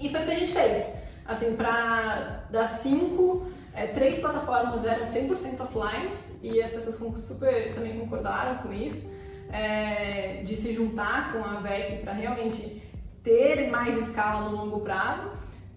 [0.00, 0.86] E foi o que a gente fez.
[1.26, 6.10] Assim, para das cinco, é, três plataformas eram 100% offline
[6.42, 6.96] e as pessoas
[7.28, 9.08] super também concordaram com isso,
[9.52, 12.82] é, de se juntar com a VEC para realmente
[13.22, 15.30] ter mais escala no longo prazo.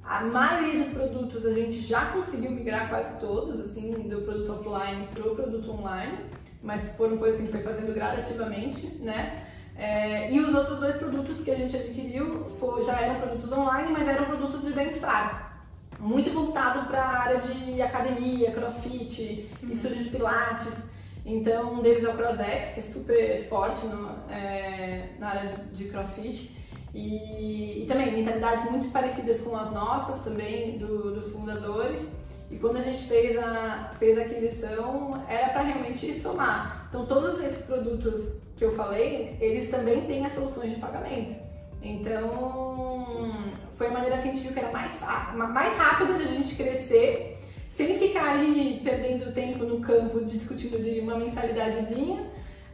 [0.03, 5.07] A maioria dos produtos a gente já conseguiu migrar quase todos, assim, do produto offline
[5.13, 6.17] para o produto online,
[6.63, 9.45] mas foram coisas que a gente foi fazendo gradativamente, né?
[9.77, 13.91] É, e os outros dois produtos que a gente adquiriu foi, já eram produtos online,
[13.91, 15.50] mas eram produtos de bem-estar.
[15.99, 19.69] Muito voltado para a área de academia, crossfit, uhum.
[19.69, 20.91] estúdio de pilates.
[21.25, 25.85] Então, um deles é o CrossX, que é super forte no, é, na área de,
[25.85, 26.57] crossfit.
[26.93, 32.09] E, e, também mentalidades muito parecidas com as nossas também do, dos fundadores.
[32.49, 36.87] E quando a gente fez a, fez a aquisição, era para realmente somar.
[36.89, 41.50] Então, todos esses produtos que eu falei, eles também têm as soluções de pagamento.
[41.81, 44.99] Então, foi a maneira que a gente viu que era mais,
[45.33, 50.99] mais rápida de a gente crescer, sem ficar ali perdendo tempo no campo discutindo de
[50.99, 52.31] uma mensalidadezinha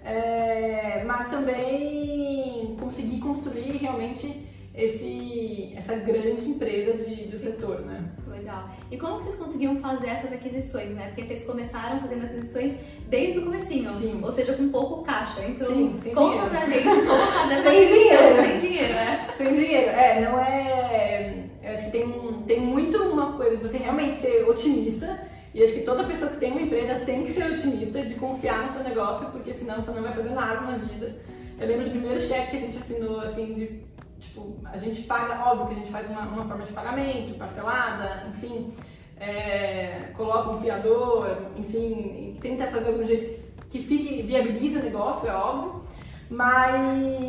[0.08, 8.10] é, mas também conseguir construir realmente esse, essa grande empresa de, do setor, né?
[8.26, 8.70] Legal.
[8.90, 11.08] E como vocês conseguiam fazer essas aquisições, né?
[11.08, 12.78] Porque vocês começaram fazendo aquisições
[13.10, 14.20] desde o comecinho, Sim.
[14.24, 15.42] ou seja, com pouco caixa.
[15.48, 16.50] Então, Sim, sem conta dinheiro.
[16.50, 18.36] pra gente como fazer essa sem dinheiro.
[18.36, 19.30] sem dinheiro, né?
[19.38, 21.44] Sem dinheiro, é, não é...
[21.64, 25.20] Eu acho que tem, um, tem muito uma coisa, você realmente ser otimista
[25.54, 28.62] e acho que toda pessoa que tem uma empresa tem que ser otimista, de confiar
[28.62, 31.16] no seu negócio, porque senão você não vai fazer nada na vida.
[31.60, 33.82] Eu lembro do primeiro cheque que a gente assinou, assim, de,
[34.20, 38.28] tipo, a gente paga, óbvio que a gente faz uma, uma forma de pagamento, parcelada,
[38.30, 38.72] enfim,
[39.20, 45.34] é, coloca um fiador, enfim, tenta fazer algum jeito que fique, viabilize o negócio, é
[45.34, 45.84] óbvio,
[46.30, 47.28] mas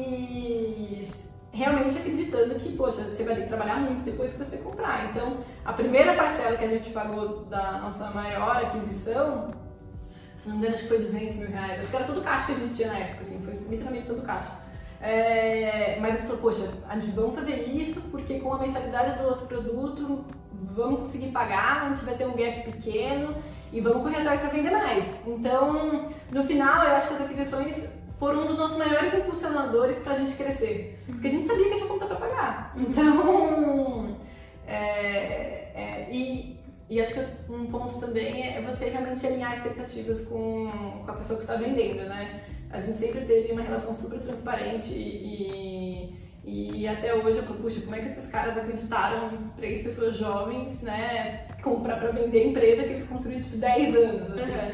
[1.53, 5.11] realmente acreditando que, poxa, você vai ter que trabalhar muito depois que você comprar.
[5.11, 9.51] Então, a primeira parcela que a gente pagou da nossa maior aquisição,
[10.37, 11.81] se não me engano, acho que foi 200 mil reais.
[11.81, 14.23] Acho que era todo caixa que a gente tinha na época, assim, foi literalmente todo
[14.23, 14.53] caixa.
[15.01, 19.19] É, mas a gente falou, poxa, a gente vamos fazer isso porque com a mensalidade
[19.19, 20.25] do outro produto
[20.75, 23.35] vamos conseguir pagar, a gente vai ter um gap pequeno
[23.73, 25.05] e vamos correr atrás para vender mais.
[25.27, 30.15] Então, no final, eu acho que as aquisições foram um dos nossos maiores impulsionadores para
[30.15, 30.99] a gente crescer.
[31.07, 32.75] Porque a gente sabia que tinha conta para pagar.
[32.77, 34.17] Então,
[34.67, 41.03] é, é, e, e acho que um ponto também é você realmente alinhar expectativas com,
[41.05, 42.43] com a pessoa que está vendendo, né?
[42.71, 46.28] A gente sempre teve uma relação super transparente e, e
[46.89, 50.81] até hoje eu falo, puxa, como é que esses caras acreditaram em três pessoas jovens,
[50.81, 54.53] né, comprar para vender a empresa que eles construíram tipo 10 anos, assim.
[54.53, 54.73] Uhum.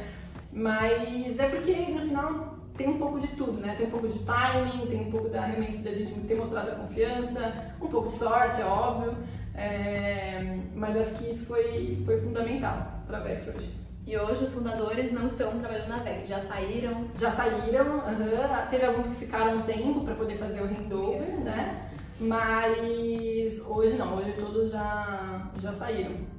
[0.53, 3.75] Mas é porque no final tem um pouco de tudo, né?
[3.77, 6.75] Tem um pouco de timing, tem um pouco da, realmente da gente ter mostrado a
[6.75, 9.17] confiança, um pouco de sorte, é óbvio.
[9.55, 13.84] É, mas acho que isso foi, foi fundamental para a VEC hoje.
[14.07, 17.09] E hoje os fundadores não estão trabalhando na VEC, já saíram?
[17.19, 18.67] Já saíram, uhum.
[18.69, 21.91] teve alguns que ficaram um tempo para poder fazer o handover, né?
[22.21, 26.35] Mas hoje não, hoje todos já, já saíram.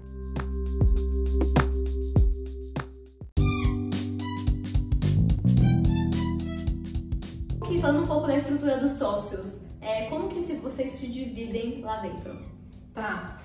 [7.86, 12.36] falando um pouco da estrutura dos sócios, é, como que vocês se dividem lá dentro?
[12.96, 13.38] Tá.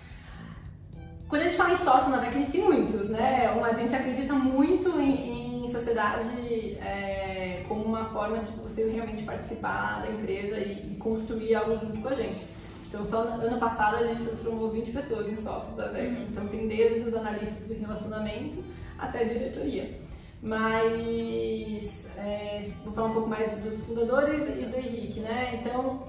[1.31, 3.47] Quando a gente fala em sócio, na verdade, a gente tem muitos, né?
[3.47, 10.03] A gente acredita muito em, em sociedade é, como uma forma de você realmente participar
[10.03, 12.41] da empresa e, e, construir algo junto com a gente.
[12.89, 16.09] Então, só no ano passado a gente transformou 20 pessoas em sócios da VEC.
[16.09, 16.27] Uhum.
[16.31, 18.65] Então, tem desde os analistas de relacionamento
[18.99, 20.01] até a diretoria.
[20.43, 25.61] Mas, é, vou falar um pouco mais dos fundadores e do Henrique, né?
[25.61, 26.09] Então,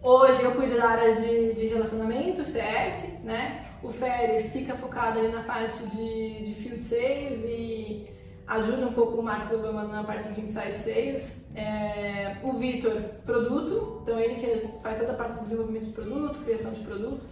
[0.00, 3.63] hoje eu cuido da área de, de relacionamento, CS, né?
[3.84, 8.08] O Férez fica focado ali na parte de, de field sales e
[8.46, 11.44] ajuda um pouco o Marcos Obama na parte de inside sales.
[11.54, 16.42] É, o Vitor, produto, então ele que faz toda a parte de desenvolvimento de produto,
[16.44, 17.26] criação de produto.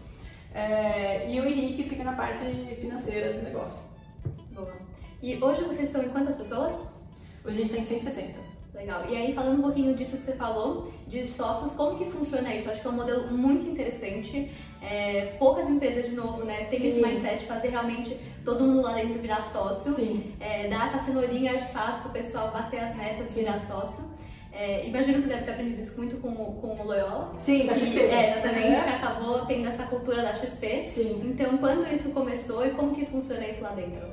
[0.54, 2.44] É, e o Henrique fica na parte
[2.78, 3.82] financeira do negócio.
[4.52, 4.74] Boa.
[5.22, 6.74] E hoje vocês estão em quantas pessoas?
[7.44, 8.38] Hoje a gente está em 160.
[8.74, 9.08] Legal.
[9.08, 12.70] E aí, falando um pouquinho disso que você falou, de sócios, como que funciona isso?
[12.70, 14.50] Acho que é um modelo muito interessante.
[14.82, 16.88] É, poucas empresas, de novo, né, tem Sim.
[16.88, 19.94] esse mindset de fazer realmente todo mundo lá dentro virar sócio.
[20.40, 24.10] É, dar essa cenourinha de fato para o pessoal bater as metas e virar sócio.
[24.52, 27.34] É, imagino que você deve ter aprendido isso muito com, com o Loyola.
[27.44, 28.00] Sim, da XP.
[28.00, 28.82] É, exatamente, é.
[28.82, 30.90] que acabou tendo essa cultura da XP.
[30.92, 31.22] Sim.
[31.24, 34.06] Então, quando isso começou e como que funciona isso lá dentro?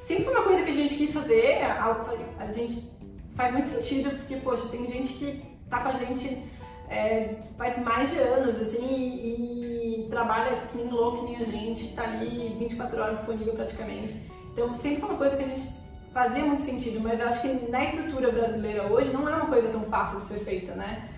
[0.00, 2.90] Sempre foi uma coisa que a gente quis fazer, a gente
[3.34, 6.42] faz muito sentido, porque, poxa, tem gente que tá com a gente
[6.88, 11.44] é, faz mais de anos, assim, e, e, trabalha que nem louco, que nem a
[11.44, 14.14] gente, tá ali 24 horas disponível praticamente.
[14.52, 15.68] Então, sempre foi uma coisa que a gente
[16.12, 19.82] fazia muito sentido, mas acho que na estrutura brasileira hoje não é uma coisa tão
[19.82, 21.10] fácil de ser feita, né?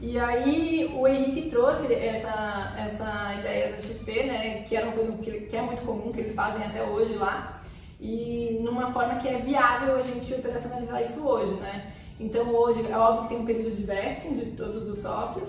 [0.00, 5.12] E aí o Henrique trouxe essa, essa ideia da XP, né, que era uma coisa
[5.12, 7.60] que, que é muito comum, que eles fazem até hoje lá,
[8.00, 11.92] e numa forma que é viável a gente operacionalizar isso hoje, né?
[12.20, 15.48] Então hoje é óbvio que tem um período de vesting de todos os sócios,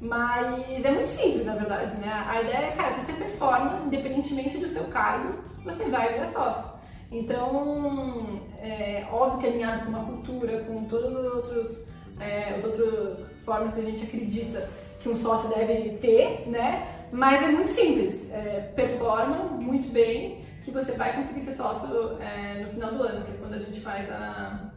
[0.00, 2.24] mas é muito simples na verdade, né?
[2.28, 6.72] A ideia é, cara, se você performa, independentemente do seu cargo, você vai virar sócio.
[7.10, 11.84] Então, é óbvio que é alinhado com uma cultura, com todas as outros,
[12.20, 16.86] é, outras formas que a gente acredita que um sócio deve ter, né?
[17.10, 22.62] Mas é muito simples, é, performa muito bem, que você vai conseguir ser sócio é,
[22.62, 24.72] no final do ano, que é quando a gente faz a,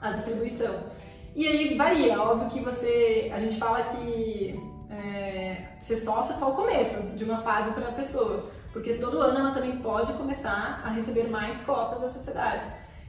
[0.00, 0.74] a distribuição.
[1.34, 3.30] E aí varia, óbvio que você.
[3.32, 7.88] A gente fala que é, ser sócio é só o começo de uma fase para
[7.88, 12.66] a pessoa, porque todo ano ela também pode começar a receber mais cotas da sociedade.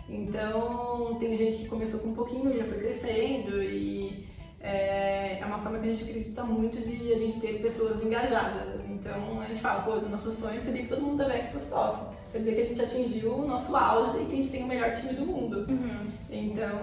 [0.08, 4.28] Então, tem gente que começou com um pouquinho já foi crescendo, e
[4.60, 8.86] é, é, uma forma que a gente acredita muito de a gente ter pessoas engajadas.
[8.86, 12.19] Então, a gente fala, pô, nosso sonho seria que todo mundo da VEC fosse sócio
[12.32, 14.68] quer dizer que a gente atingiu o nosso auge e que a gente tem o
[14.68, 15.66] melhor time do mundo.
[15.70, 16.12] Uhum.
[16.30, 16.80] Então,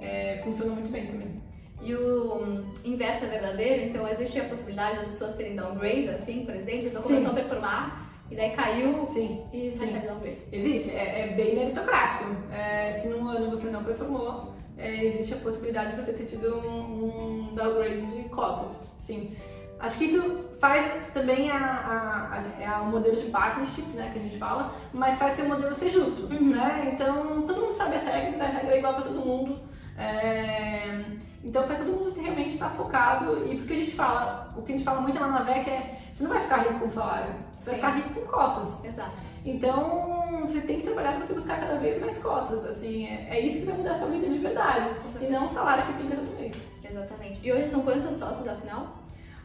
[0.00, 1.38] é, funciona muito bem também.
[1.80, 3.84] E o inverso é verdadeiro?
[3.84, 6.88] Então, existe a possibilidade das pessoas terem downgrade, assim, por exemplo?
[6.88, 7.38] Então, começou Sim.
[7.38, 9.42] a performar e daí caiu Sim.
[9.52, 9.86] e Sim.
[9.86, 10.38] recebe downgrade.
[10.52, 12.36] Existe, é, é bem meritocrático.
[12.52, 16.56] É, se num ano você não performou, é, existe a possibilidade de você ter tido
[16.56, 18.80] um, um downgrade de cotas.
[18.98, 19.34] Sim.
[19.80, 24.18] Acho que isso faz também a, a, a, a, o modelo de partnership, né, que
[24.18, 26.50] a gente fala, mas faz ser o modelo ser justo, uhum.
[26.50, 26.90] né?
[26.92, 29.60] Então, todo mundo sabe as regras, a regra é igual para todo mundo.
[29.96, 31.00] É...
[31.44, 34.76] Então, faz todo mundo realmente estar focado e porque a gente fala, o que a
[34.76, 37.70] gente fala muito lá na VEC é você não vai ficar rico com salário, você
[37.70, 37.80] Sim.
[37.80, 38.84] vai ficar rico com cotas.
[38.84, 39.12] Exato.
[39.44, 43.40] Então, você tem que trabalhar para você buscar cada vez mais cotas, assim, é, é
[43.40, 46.16] isso que vai mudar a sua vida de verdade, e não o salário que pinga
[46.16, 46.56] todo mês.
[46.82, 47.46] Exatamente.
[47.46, 48.98] E hoje são quantos sócios, afinal?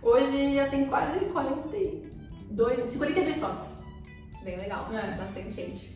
[0.04, 3.78] Hoje já tem quase 42, 52 sócios.
[4.44, 5.16] Bem legal, é.
[5.16, 5.94] bastante gente.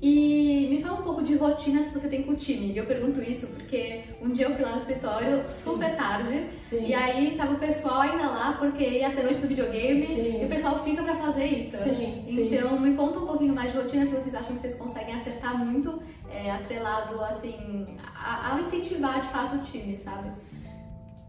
[0.00, 2.76] E me fala um pouco de rotinas que você tem com o time.
[2.76, 6.86] Eu pergunto isso porque um dia eu fui lá no escritório super tarde Sim.
[6.86, 10.42] e aí tava o pessoal ainda lá porque ia ser noite do videogame Sim.
[10.42, 11.76] e o pessoal fica pra fazer isso.
[11.78, 12.24] Sim.
[12.28, 15.58] Então me conta um pouquinho mais de rotina se vocês acham que vocês conseguem acertar
[15.58, 20.30] muito é, atrelado assim ao incentivar de fato o time, sabe?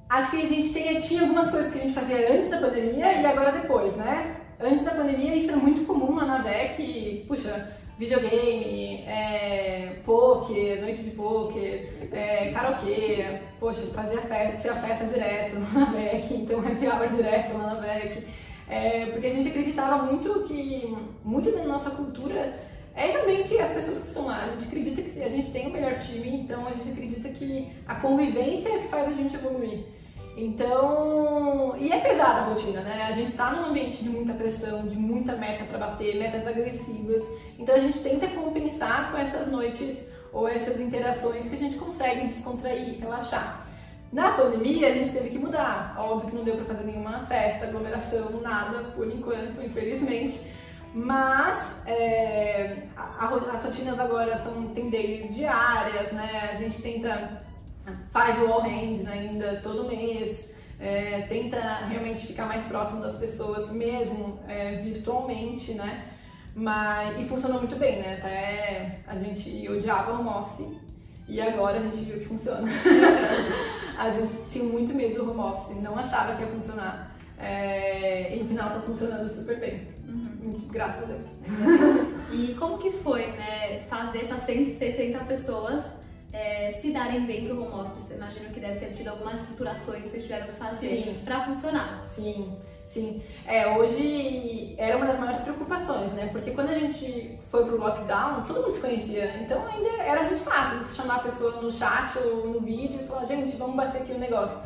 [0.09, 3.13] Acho que a gente tem, tinha algumas coisas que a gente fazia antes da pandemia
[3.13, 4.37] e agora depois, né?
[4.59, 11.03] Antes da pandemia isso era muito comum lá na VEC, puxa, videogame, é, poker, noite
[11.03, 16.87] de poker, é, karaokê, poxa, fazia festa, tinha festa direto lá na VEC, então happy
[16.87, 18.25] hour direto lá na VEC.
[18.67, 22.53] É, porque a gente acreditava muito que, muito da nossa cultura
[22.99, 24.43] é realmente as pessoas que estão lá.
[24.43, 27.71] A gente acredita que a gente tem o melhor time, então a gente acredita que
[27.87, 29.85] a convivência é o que faz a gente evoluir.
[30.35, 33.07] Então, e é pesada a rotina, né?
[33.09, 37.23] A gente está num ambiente de muita pressão, de muita meta para bater, metas agressivas.
[37.57, 42.27] Então a gente tenta compensar com essas noites ou essas interações que a gente consegue
[42.27, 43.65] descontrair, relaxar.
[44.11, 45.95] Na pandemia a gente teve que mudar.
[45.97, 50.58] Óbvio que não deu para fazer nenhuma festa, aglomeração, nada por enquanto, infelizmente.
[50.93, 54.89] Mas é, a, as rotinas agora são tem
[55.31, 56.49] diárias, né?
[56.51, 57.41] A gente tenta
[58.11, 60.45] faz o all hands ainda todo mês,
[60.79, 66.05] é, tenta realmente ficar mais próximo das pessoas mesmo é, virtualmente, né?
[66.55, 68.17] Mas, e funcionou muito bem, né?
[68.17, 70.79] Até a gente odiava o home
[71.27, 72.67] e agora a gente viu que funciona.
[73.97, 77.15] a gente tinha muito medo do home office, não achava que ia funcionar.
[77.37, 79.87] É, e no final tá funcionando super bem.
[80.49, 81.23] Muito, graças a Deus.
[82.33, 85.83] e como que foi, né, fazer essas 160 pessoas
[86.33, 88.11] é, se darem bem pro home office?
[88.11, 92.03] Imagino que deve ter tido algumas estruturações que vocês tiveram que fazer para funcionar.
[92.05, 92.57] Sim.
[92.87, 96.27] Sim, é, hoje era uma das maiores preocupações, né?
[96.31, 100.41] Porque quando a gente foi pro lockdown, todo mundo se conhecia, então ainda era muito
[100.41, 104.01] fácil você chamar a pessoa no chat ou no vídeo e falar, gente, vamos bater
[104.01, 104.57] aqui o um negócio.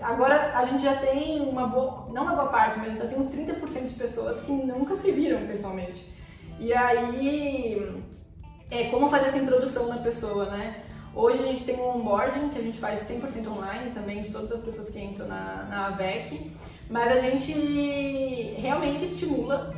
[0.00, 3.28] Agora a gente já tem uma boa, não uma boa parte, mas já tem uns
[3.28, 6.12] 30% de pessoas que nunca se viram pessoalmente.
[6.58, 8.02] E aí,
[8.70, 10.82] é como fazer essa introdução na pessoa, né?
[11.14, 14.50] Hoje a gente tem um onboarding que a gente faz 100% online também de todas
[14.50, 16.50] as pessoas que entram na, na AVEC.
[16.90, 17.52] Mas a gente
[18.58, 19.72] realmente estimula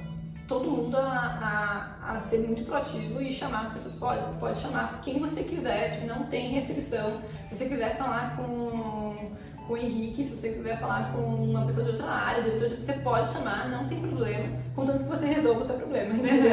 [0.49, 5.01] todo mundo a, a, a, ser muito proativo e chamar as pessoas, pode, pode chamar
[5.03, 7.21] quem você quiser, tipo, não tem restrição.
[7.49, 9.33] Se você quiser falar com,
[9.67, 12.77] com o Henrique, se você quiser falar com uma pessoa de outra área, de outra,
[12.77, 16.53] você pode chamar, não tem problema, contanto que você resolva o seu problema, entendeu?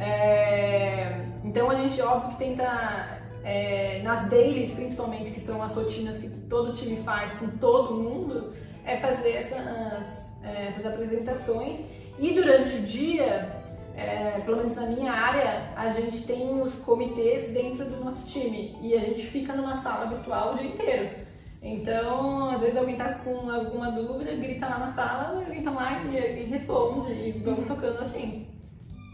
[0.00, 6.18] é, então a gente, óbvio, que tenta, é, nas dailies principalmente, que são as rotinas
[6.18, 8.52] que todo time faz com todo mundo,
[8.84, 11.78] é fazer essas, é, essas apresentações
[12.18, 13.62] e durante o dia,
[13.96, 18.76] é, pelo menos na minha área, a gente tem os comitês dentro do nosso time
[18.80, 21.31] e a gente fica numa sala virtual o dia inteiro.
[21.62, 26.02] Então, às vezes alguém tá com alguma dúvida, grita lá na sala, alguém tá lá
[26.02, 28.48] e, e responde e vamos tocando assim.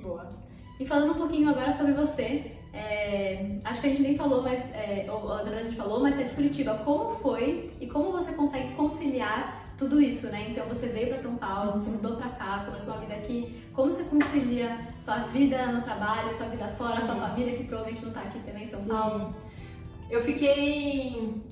[0.03, 0.27] Boa.
[0.81, 4.61] E falando um pouquinho agora sobre você, é, acho que a gente nem falou, mas
[4.73, 6.75] é, ou, na verdade a gente falou, mas é de Curitiba.
[6.85, 10.49] Como foi e como você consegue conciliar tudo isso, né?
[10.51, 11.85] Então você veio para São Paulo, uhum.
[11.85, 13.63] se mudou para cá, começou a vida aqui.
[13.75, 18.09] Como você concilia sua vida no trabalho, sua vida fora, sua família que provavelmente não
[18.09, 18.89] está aqui também em São Sim.
[18.89, 19.35] Paulo?
[20.11, 21.43] Eu fiquei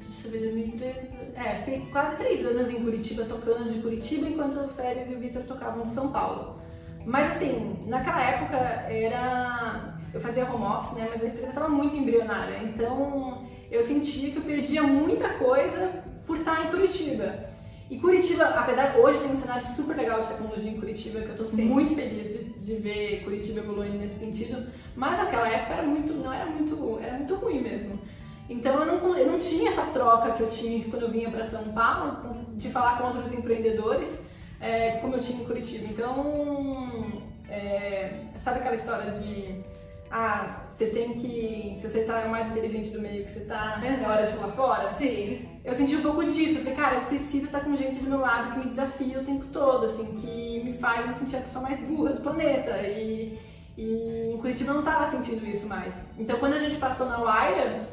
[0.00, 1.08] deixa eu ver, 2013.
[1.34, 5.18] É, fiquei quase três anos em Curitiba, tocando de Curitiba, enquanto o Félix e o
[5.18, 6.60] Vitor tocavam de São Paulo.
[7.04, 9.94] Mas assim, naquela época era.
[10.12, 11.08] Eu fazia home office, né?
[11.10, 12.58] Mas a empresa estava muito embrionária.
[12.62, 17.46] Então eu sentia que eu perdia muita coisa por estar em Curitiba.
[17.88, 21.44] E Curitiba, apesar hoje tem um cenário super legal de tecnologia em Curitiba, que eu
[21.44, 24.66] estou muito feliz de, de, ver Curitiba evoluindo nesse sentido,
[24.96, 28.00] mas naquela época era muito, não era muito, era muito ruim mesmo.
[28.48, 31.48] Então eu não, eu não tinha essa troca que eu tinha quando eu vinha para
[31.48, 34.18] São Paulo, de falar com outros empreendedores,
[34.60, 35.86] é, como eu tinha em Curitiba.
[35.90, 39.64] Então, é, sabe aquela história de
[40.10, 41.78] ah, você tem que.
[41.80, 44.92] Se você tá mais inteligente do meio que você tá, é hora de pular fora.
[44.94, 45.48] Sim.
[45.64, 46.58] Eu senti um pouco disso.
[46.58, 49.24] Eu falei, cara, eu preciso estar com gente do meu lado que me desafia o
[49.24, 52.70] tempo todo, assim, que me faz me sentir a pessoa mais burra do planeta.
[52.82, 53.38] E,
[53.76, 55.92] e em Curitiba eu não tava sentindo isso mais.
[56.18, 57.86] Então quando a gente passou na Wire,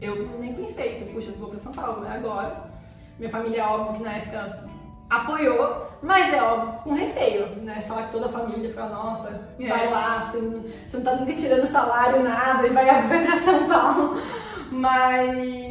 [0.00, 2.70] eu nem pensei, falei, puxa, eu vou pra São Paulo, é agora.
[3.18, 4.70] Minha família, óbvio que na época
[5.10, 7.80] apoiou, mas é óbvio, com receio, né?
[7.82, 9.66] Falar que toda a família fala, nossa, é.
[9.66, 13.40] vai lá, você não, você não tá nunca tirando salário, nada, e vai, vai pra
[13.40, 14.20] São Paulo.
[14.70, 15.70] Mas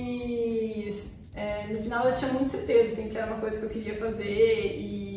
[1.34, 3.98] é, no final eu tinha muita certeza, assim, que era uma coisa que eu queria
[3.98, 5.09] fazer e,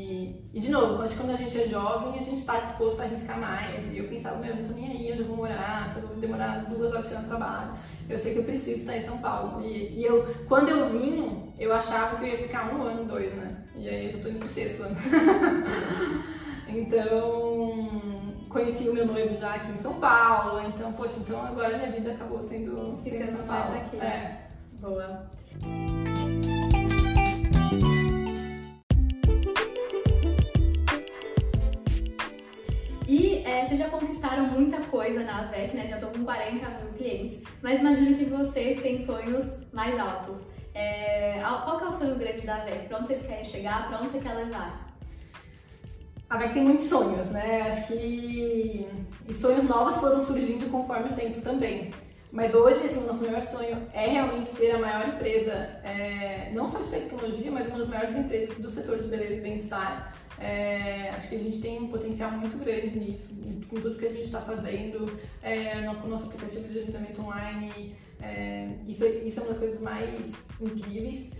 [0.54, 3.04] e de novo, acho que quando a gente é jovem, a gente tá disposto a
[3.04, 3.90] arriscar mais.
[3.92, 6.16] E eu pensava, meu, não tô nem aí onde eu vou morar, se eu vou
[6.16, 7.72] demorar duas horas no trabalho
[8.08, 9.62] eu sei que eu preciso estar em São Paulo.
[9.62, 13.32] E, e, eu, quando eu vim, eu achava que eu ia ficar um ano, dois,
[13.34, 13.64] né?
[13.74, 14.96] E aí eu já tô indo pro sexto ano.
[16.68, 20.60] então, conheci o meu noivo já aqui em São Paulo.
[20.66, 23.70] Então, poxa, então agora minha vida acabou sendo, Ficando São Paulo.
[23.70, 23.96] mais aqui.
[23.98, 24.46] É.
[24.80, 25.30] Boa.
[33.52, 35.86] É, vocês já conquistaram muita coisa na AVEC, né?
[35.86, 40.38] Já estão com 40 mil clientes, mas imagino que vocês têm sonhos mais altos.
[40.74, 42.88] É, qual que é o sonho grande da AVEC?
[42.88, 43.88] Para onde vocês querem chegar?
[43.88, 44.96] Para onde você quer levar?
[46.30, 47.62] A VEC tem muitos sonhos, né?
[47.68, 48.88] Acho que
[49.28, 51.92] e sonhos novos foram surgindo conforme o tempo também.
[52.32, 55.52] Mas hoje, assim, o nosso maior sonho é realmente ser a maior empresa,
[55.84, 59.40] é, não só de tecnologia, mas uma das maiores empresas do setor de beleza e
[59.42, 60.14] bem-estar.
[60.42, 63.28] É, acho que a gente tem um potencial muito grande nisso,
[63.70, 68.68] com tudo que a gente está fazendo, é, no nosso aplicativo de agendamento online, é,
[68.88, 71.30] isso, isso é uma das coisas mais incríveis.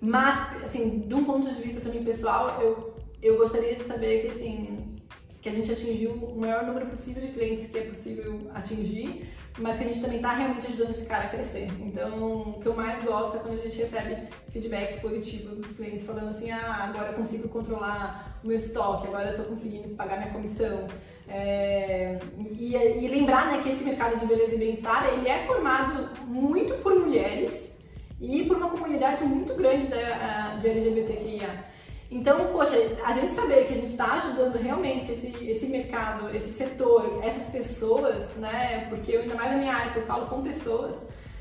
[0.00, 4.26] Mas, assim, de um ponto de vista também pessoal, eu, eu gostaria de saber que,
[4.28, 4.96] assim,
[5.40, 9.76] que a gente atingiu o maior número possível de clientes que é possível atingir, mas
[9.76, 11.68] que a gente também está realmente ajudando esse cara a crescer.
[11.80, 16.06] Então, o que eu mais gosto é quando a gente recebe feedbacks positivos dos clientes
[16.06, 20.18] falando assim, ah, agora eu consigo controlar o meu estoque, agora eu estou conseguindo pagar
[20.18, 20.86] minha comissão.
[21.28, 22.18] É,
[22.58, 26.74] e, e, lembrar né, que esse mercado de beleza e bem-estar ele é formado muito
[26.82, 27.74] por mulheres
[28.20, 31.72] e por uma comunidade muito grande da, de LGBTQIA.
[32.10, 36.52] Então, poxa, a gente saber que a gente está ajudando realmente esse, esse mercado, esse
[36.52, 38.86] setor, essas pessoas, né?
[38.90, 40.94] Porque ainda mais na minha área que eu falo com pessoas,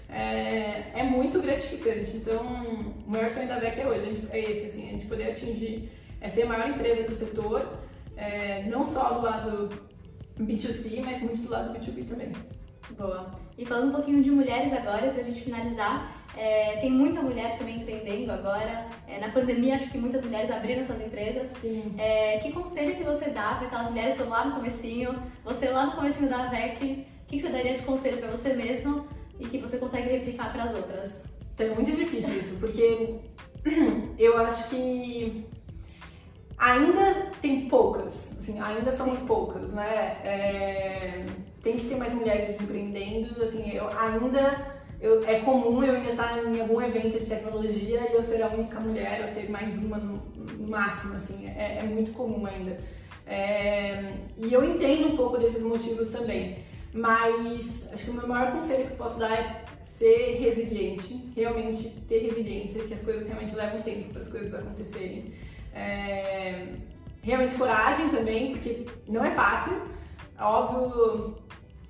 [0.07, 2.15] é, é muito gratificante.
[2.15, 2.41] Então,
[3.05, 5.89] o maior sonho da VEC é hoje, é esse, assim, a gente poder atingir,
[6.21, 7.67] é ser a maior empresa do setor,
[8.15, 9.69] é, não só do lado
[10.39, 12.31] B2C, mas muito do lado B2B também.
[12.91, 13.31] Boa.
[13.57, 17.81] E falando um pouquinho de mulheres agora, pra gente finalizar, é, tem muita mulher também
[17.81, 18.87] empreendendo agora.
[19.07, 21.49] É, na pandemia, acho que muitas mulheres abriram suas empresas.
[21.59, 21.93] Sim.
[21.97, 25.69] É, que conselho que você dá para aquelas mulheres que estão lá no comecinho, você
[25.69, 29.07] lá no comecinho da VEC, o que, que você daria de conselho para você mesmo
[29.39, 31.23] e que você consegue replicar para as outras?
[31.53, 33.15] Então, é muito difícil isso, porque
[34.17, 35.45] eu acho que
[36.61, 40.17] ainda tem poucas, assim, ainda somos poucas, né?
[40.23, 41.25] É,
[41.63, 46.37] tem que ter mais mulheres empreendendo, assim, eu ainda eu, é comum eu ainda estar
[46.37, 49.97] em algum evento de tecnologia e eu ser a única mulher, ou ter mais uma
[49.97, 52.77] no, no máximo, assim, é, é, muito comum ainda.
[53.25, 56.59] É, e eu entendo um pouco desses motivos também,
[56.93, 61.89] mas acho que o meu maior conselho que eu posso dar é ser resiliente, realmente
[62.07, 65.33] ter resiliência, que as coisas realmente levam tempo para as coisas acontecerem.
[65.73, 66.65] É,
[67.21, 69.73] realmente coragem também, porque não é fácil.
[70.39, 71.37] Óbvio,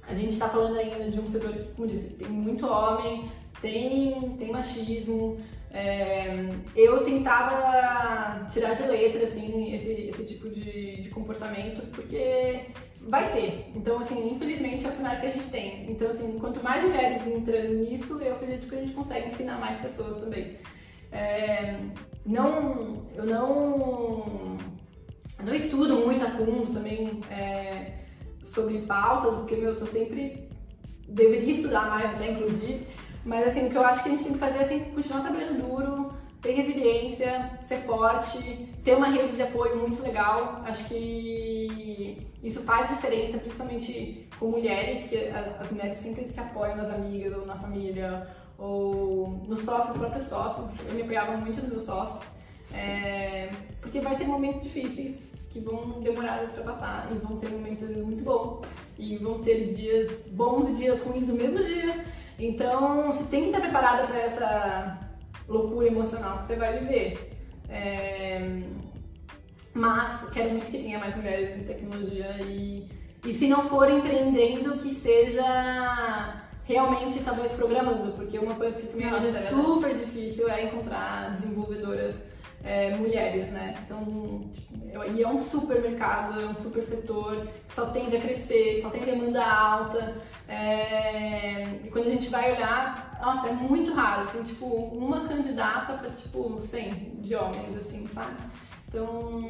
[0.07, 4.35] a gente está falando ainda de um setor que, como disse, tem muito homem, tem,
[4.37, 5.39] tem machismo.
[5.73, 12.65] É, eu tentava tirar de letra assim, esse, esse tipo de, de comportamento, porque
[13.07, 13.71] vai ter.
[13.73, 15.89] Então, assim, infelizmente é o cenário que a gente tem.
[15.89, 19.79] Então, assim, quanto mais mulheres entrando nisso, eu acredito que a gente consegue ensinar mais
[19.79, 20.57] pessoas também.
[21.11, 21.75] É,
[22.25, 24.57] não, eu não,
[25.43, 27.21] não estudo muito a fundo também.
[27.29, 28.01] É,
[28.51, 30.49] sobre pautas, porque meu, eu tô sempre.
[31.07, 32.85] deveria estudar mais até, inclusive.
[33.23, 35.21] Mas assim, o que eu acho que a gente tem que fazer é assim, continuar
[35.21, 40.61] trabalhando duro, ter resiliência, ser forte, ter uma rede de apoio muito legal.
[40.65, 45.15] Acho que isso faz diferença, principalmente com mulheres, que
[45.59, 48.27] as mulheres sempre se apoiam nas amigas ou na família,
[48.61, 50.69] ou nos sócios, próprios sócios.
[50.87, 52.23] Eu me apoiava muito nos meus sócios,
[52.73, 53.49] é,
[53.81, 58.23] porque vai ter momentos difíceis que vão demorar para passar e vão ter momentos muito
[58.23, 58.61] bons
[58.97, 62.05] e vão ter dias bons e dias ruins no mesmo dia.
[62.39, 65.09] Então, você tem que estar preparada para essa
[65.47, 67.31] loucura emocional que você vai viver.
[67.67, 68.61] É...
[69.73, 72.89] Mas quero muito que tenha mais mulheres em tecnologia e,
[73.25, 76.41] e se não for empreendendo, que seja
[76.71, 82.15] realmente talvez programando, porque uma coisa que também Nossa, é super difícil é encontrar desenvolvedoras
[82.63, 83.75] é, mulheres, né?
[83.85, 84.71] Então, tipo,
[85.15, 88.89] e é um super mercado, é um super setor que só tende a crescer, só
[88.89, 90.15] tem demanda alta.
[90.47, 94.27] É, e quando a gente vai olhar, nossa, é muito raro.
[94.31, 98.35] Tem tipo uma candidata para tipo 100 de homens, assim, sabe?
[98.93, 99.49] Então,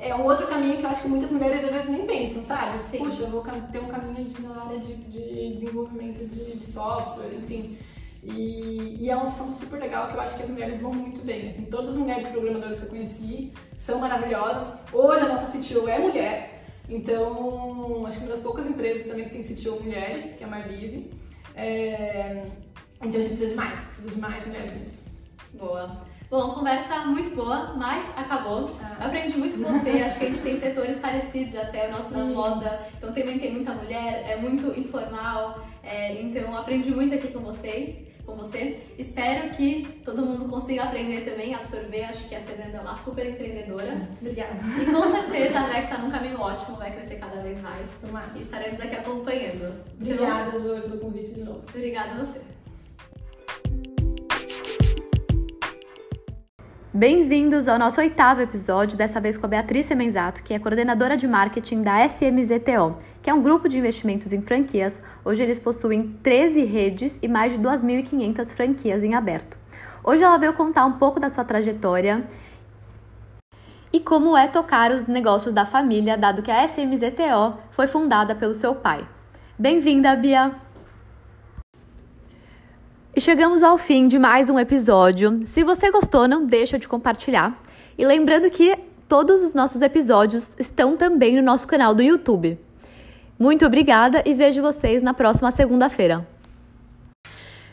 [0.00, 2.78] é um outro caminho que eu acho que muitas mulheres às vezes nem pensam, sabe?
[2.90, 2.98] Sim.
[2.98, 7.34] Puxa, eu vou ter um caminho de, na área de, de desenvolvimento de, de software,
[7.34, 7.76] enfim.
[8.22, 11.24] E, e, é uma opção super legal que eu acho que as mulheres vão muito
[11.24, 11.48] bem.
[11.48, 14.78] Assim, todas as mulheres programadoras que eu conheci são maravilhosas.
[14.92, 19.30] Hoje a nossa CTO é mulher, então acho que uma das poucas empresas também que
[19.30, 21.10] tem CTO mulheres, que é a Marlise.
[21.56, 22.44] É,
[23.00, 25.04] então a gente precisa de mais, precisa de mais mulheres nisso.
[25.54, 26.05] Boa.
[26.28, 28.68] Bom, conversa muito boa, mas acabou.
[28.82, 28.96] Ah.
[29.00, 32.12] Eu aprendi muito com você, acho que a gente tem setores parecidos até, o nosso
[32.12, 37.28] na moda, então também tem muita mulher, é muito informal, é, então aprendi muito aqui
[37.28, 38.80] com vocês com você.
[38.98, 42.04] Espero que todo mundo consiga aprender também, absorver.
[42.04, 44.08] Acho que a Fernanda é uma super empreendedora.
[44.20, 44.56] Obrigada.
[44.82, 47.88] E com certeza a VEC está num caminho ótimo, vai crescer cada vez mais.
[48.34, 49.80] E estaremos aqui acompanhando.
[49.94, 51.62] Obrigada, Zoe, pelo convite de novo.
[51.68, 52.55] Obrigada a você.
[56.96, 61.28] Bem-vindos ao nosso oitavo episódio, dessa vez com a Beatriz Semenzato, que é coordenadora de
[61.28, 64.98] marketing da SMZTO, que é um grupo de investimentos em franquias.
[65.22, 69.58] Hoje eles possuem 13 redes e mais de 2.500 franquias em aberto.
[70.02, 72.24] Hoje ela veio contar um pouco da sua trajetória
[73.92, 78.54] e como é tocar os negócios da família, dado que a SMZTO foi fundada pelo
[78.54, 79.06] seu pai.
[79.58, 80.65] Bem-vinda, Bia!
[83.16, 85.40] E chegamos ao fim de mais um episódio.
[85.46, 87.58] Se você gostou, não deixa de compartilhar.
[87.96, 88.76] E lembrando que
[89.08, 92.58] todos os nossos episódios estão também no nosso canal do YouTube.
[93.38, 96.28] Muito obrigada e vejo vocês na próxima segunda-feira.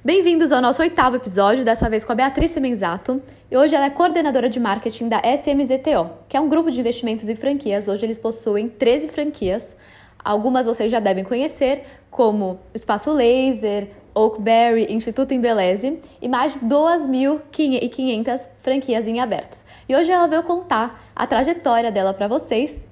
[0.01, 3.21] Bem-vindos ao nosso oitavo episódio, dessa vez com a Beatriz Menzato.
[3.51, 7.27] E hoje ela é coordenadora de marketing da SMZTO, que é um grupo de investimentos
[7.27, 7.89] em franquias.
[7.89, 9.75] Hoje eles possuem 13 franquias.
[10.23, 18.41] Algumas vocês já devem conhecer, como Espaço Laser, Oakberry, Instituto Embeleze e mais de 2.500
[18.61, 19.64] franquias em abertos.
[19.88, 22.84] E hoje ela veio contar a trajetória dela para vocês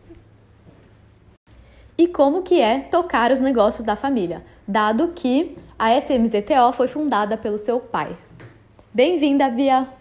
[1.98, 7.38] e como que é tocar os negócios da família, dado que a SMZTO foi fundada
[7.38, 8.18] pelo seu pai.
[8.94, 10.01] Bem-vinda, Bia!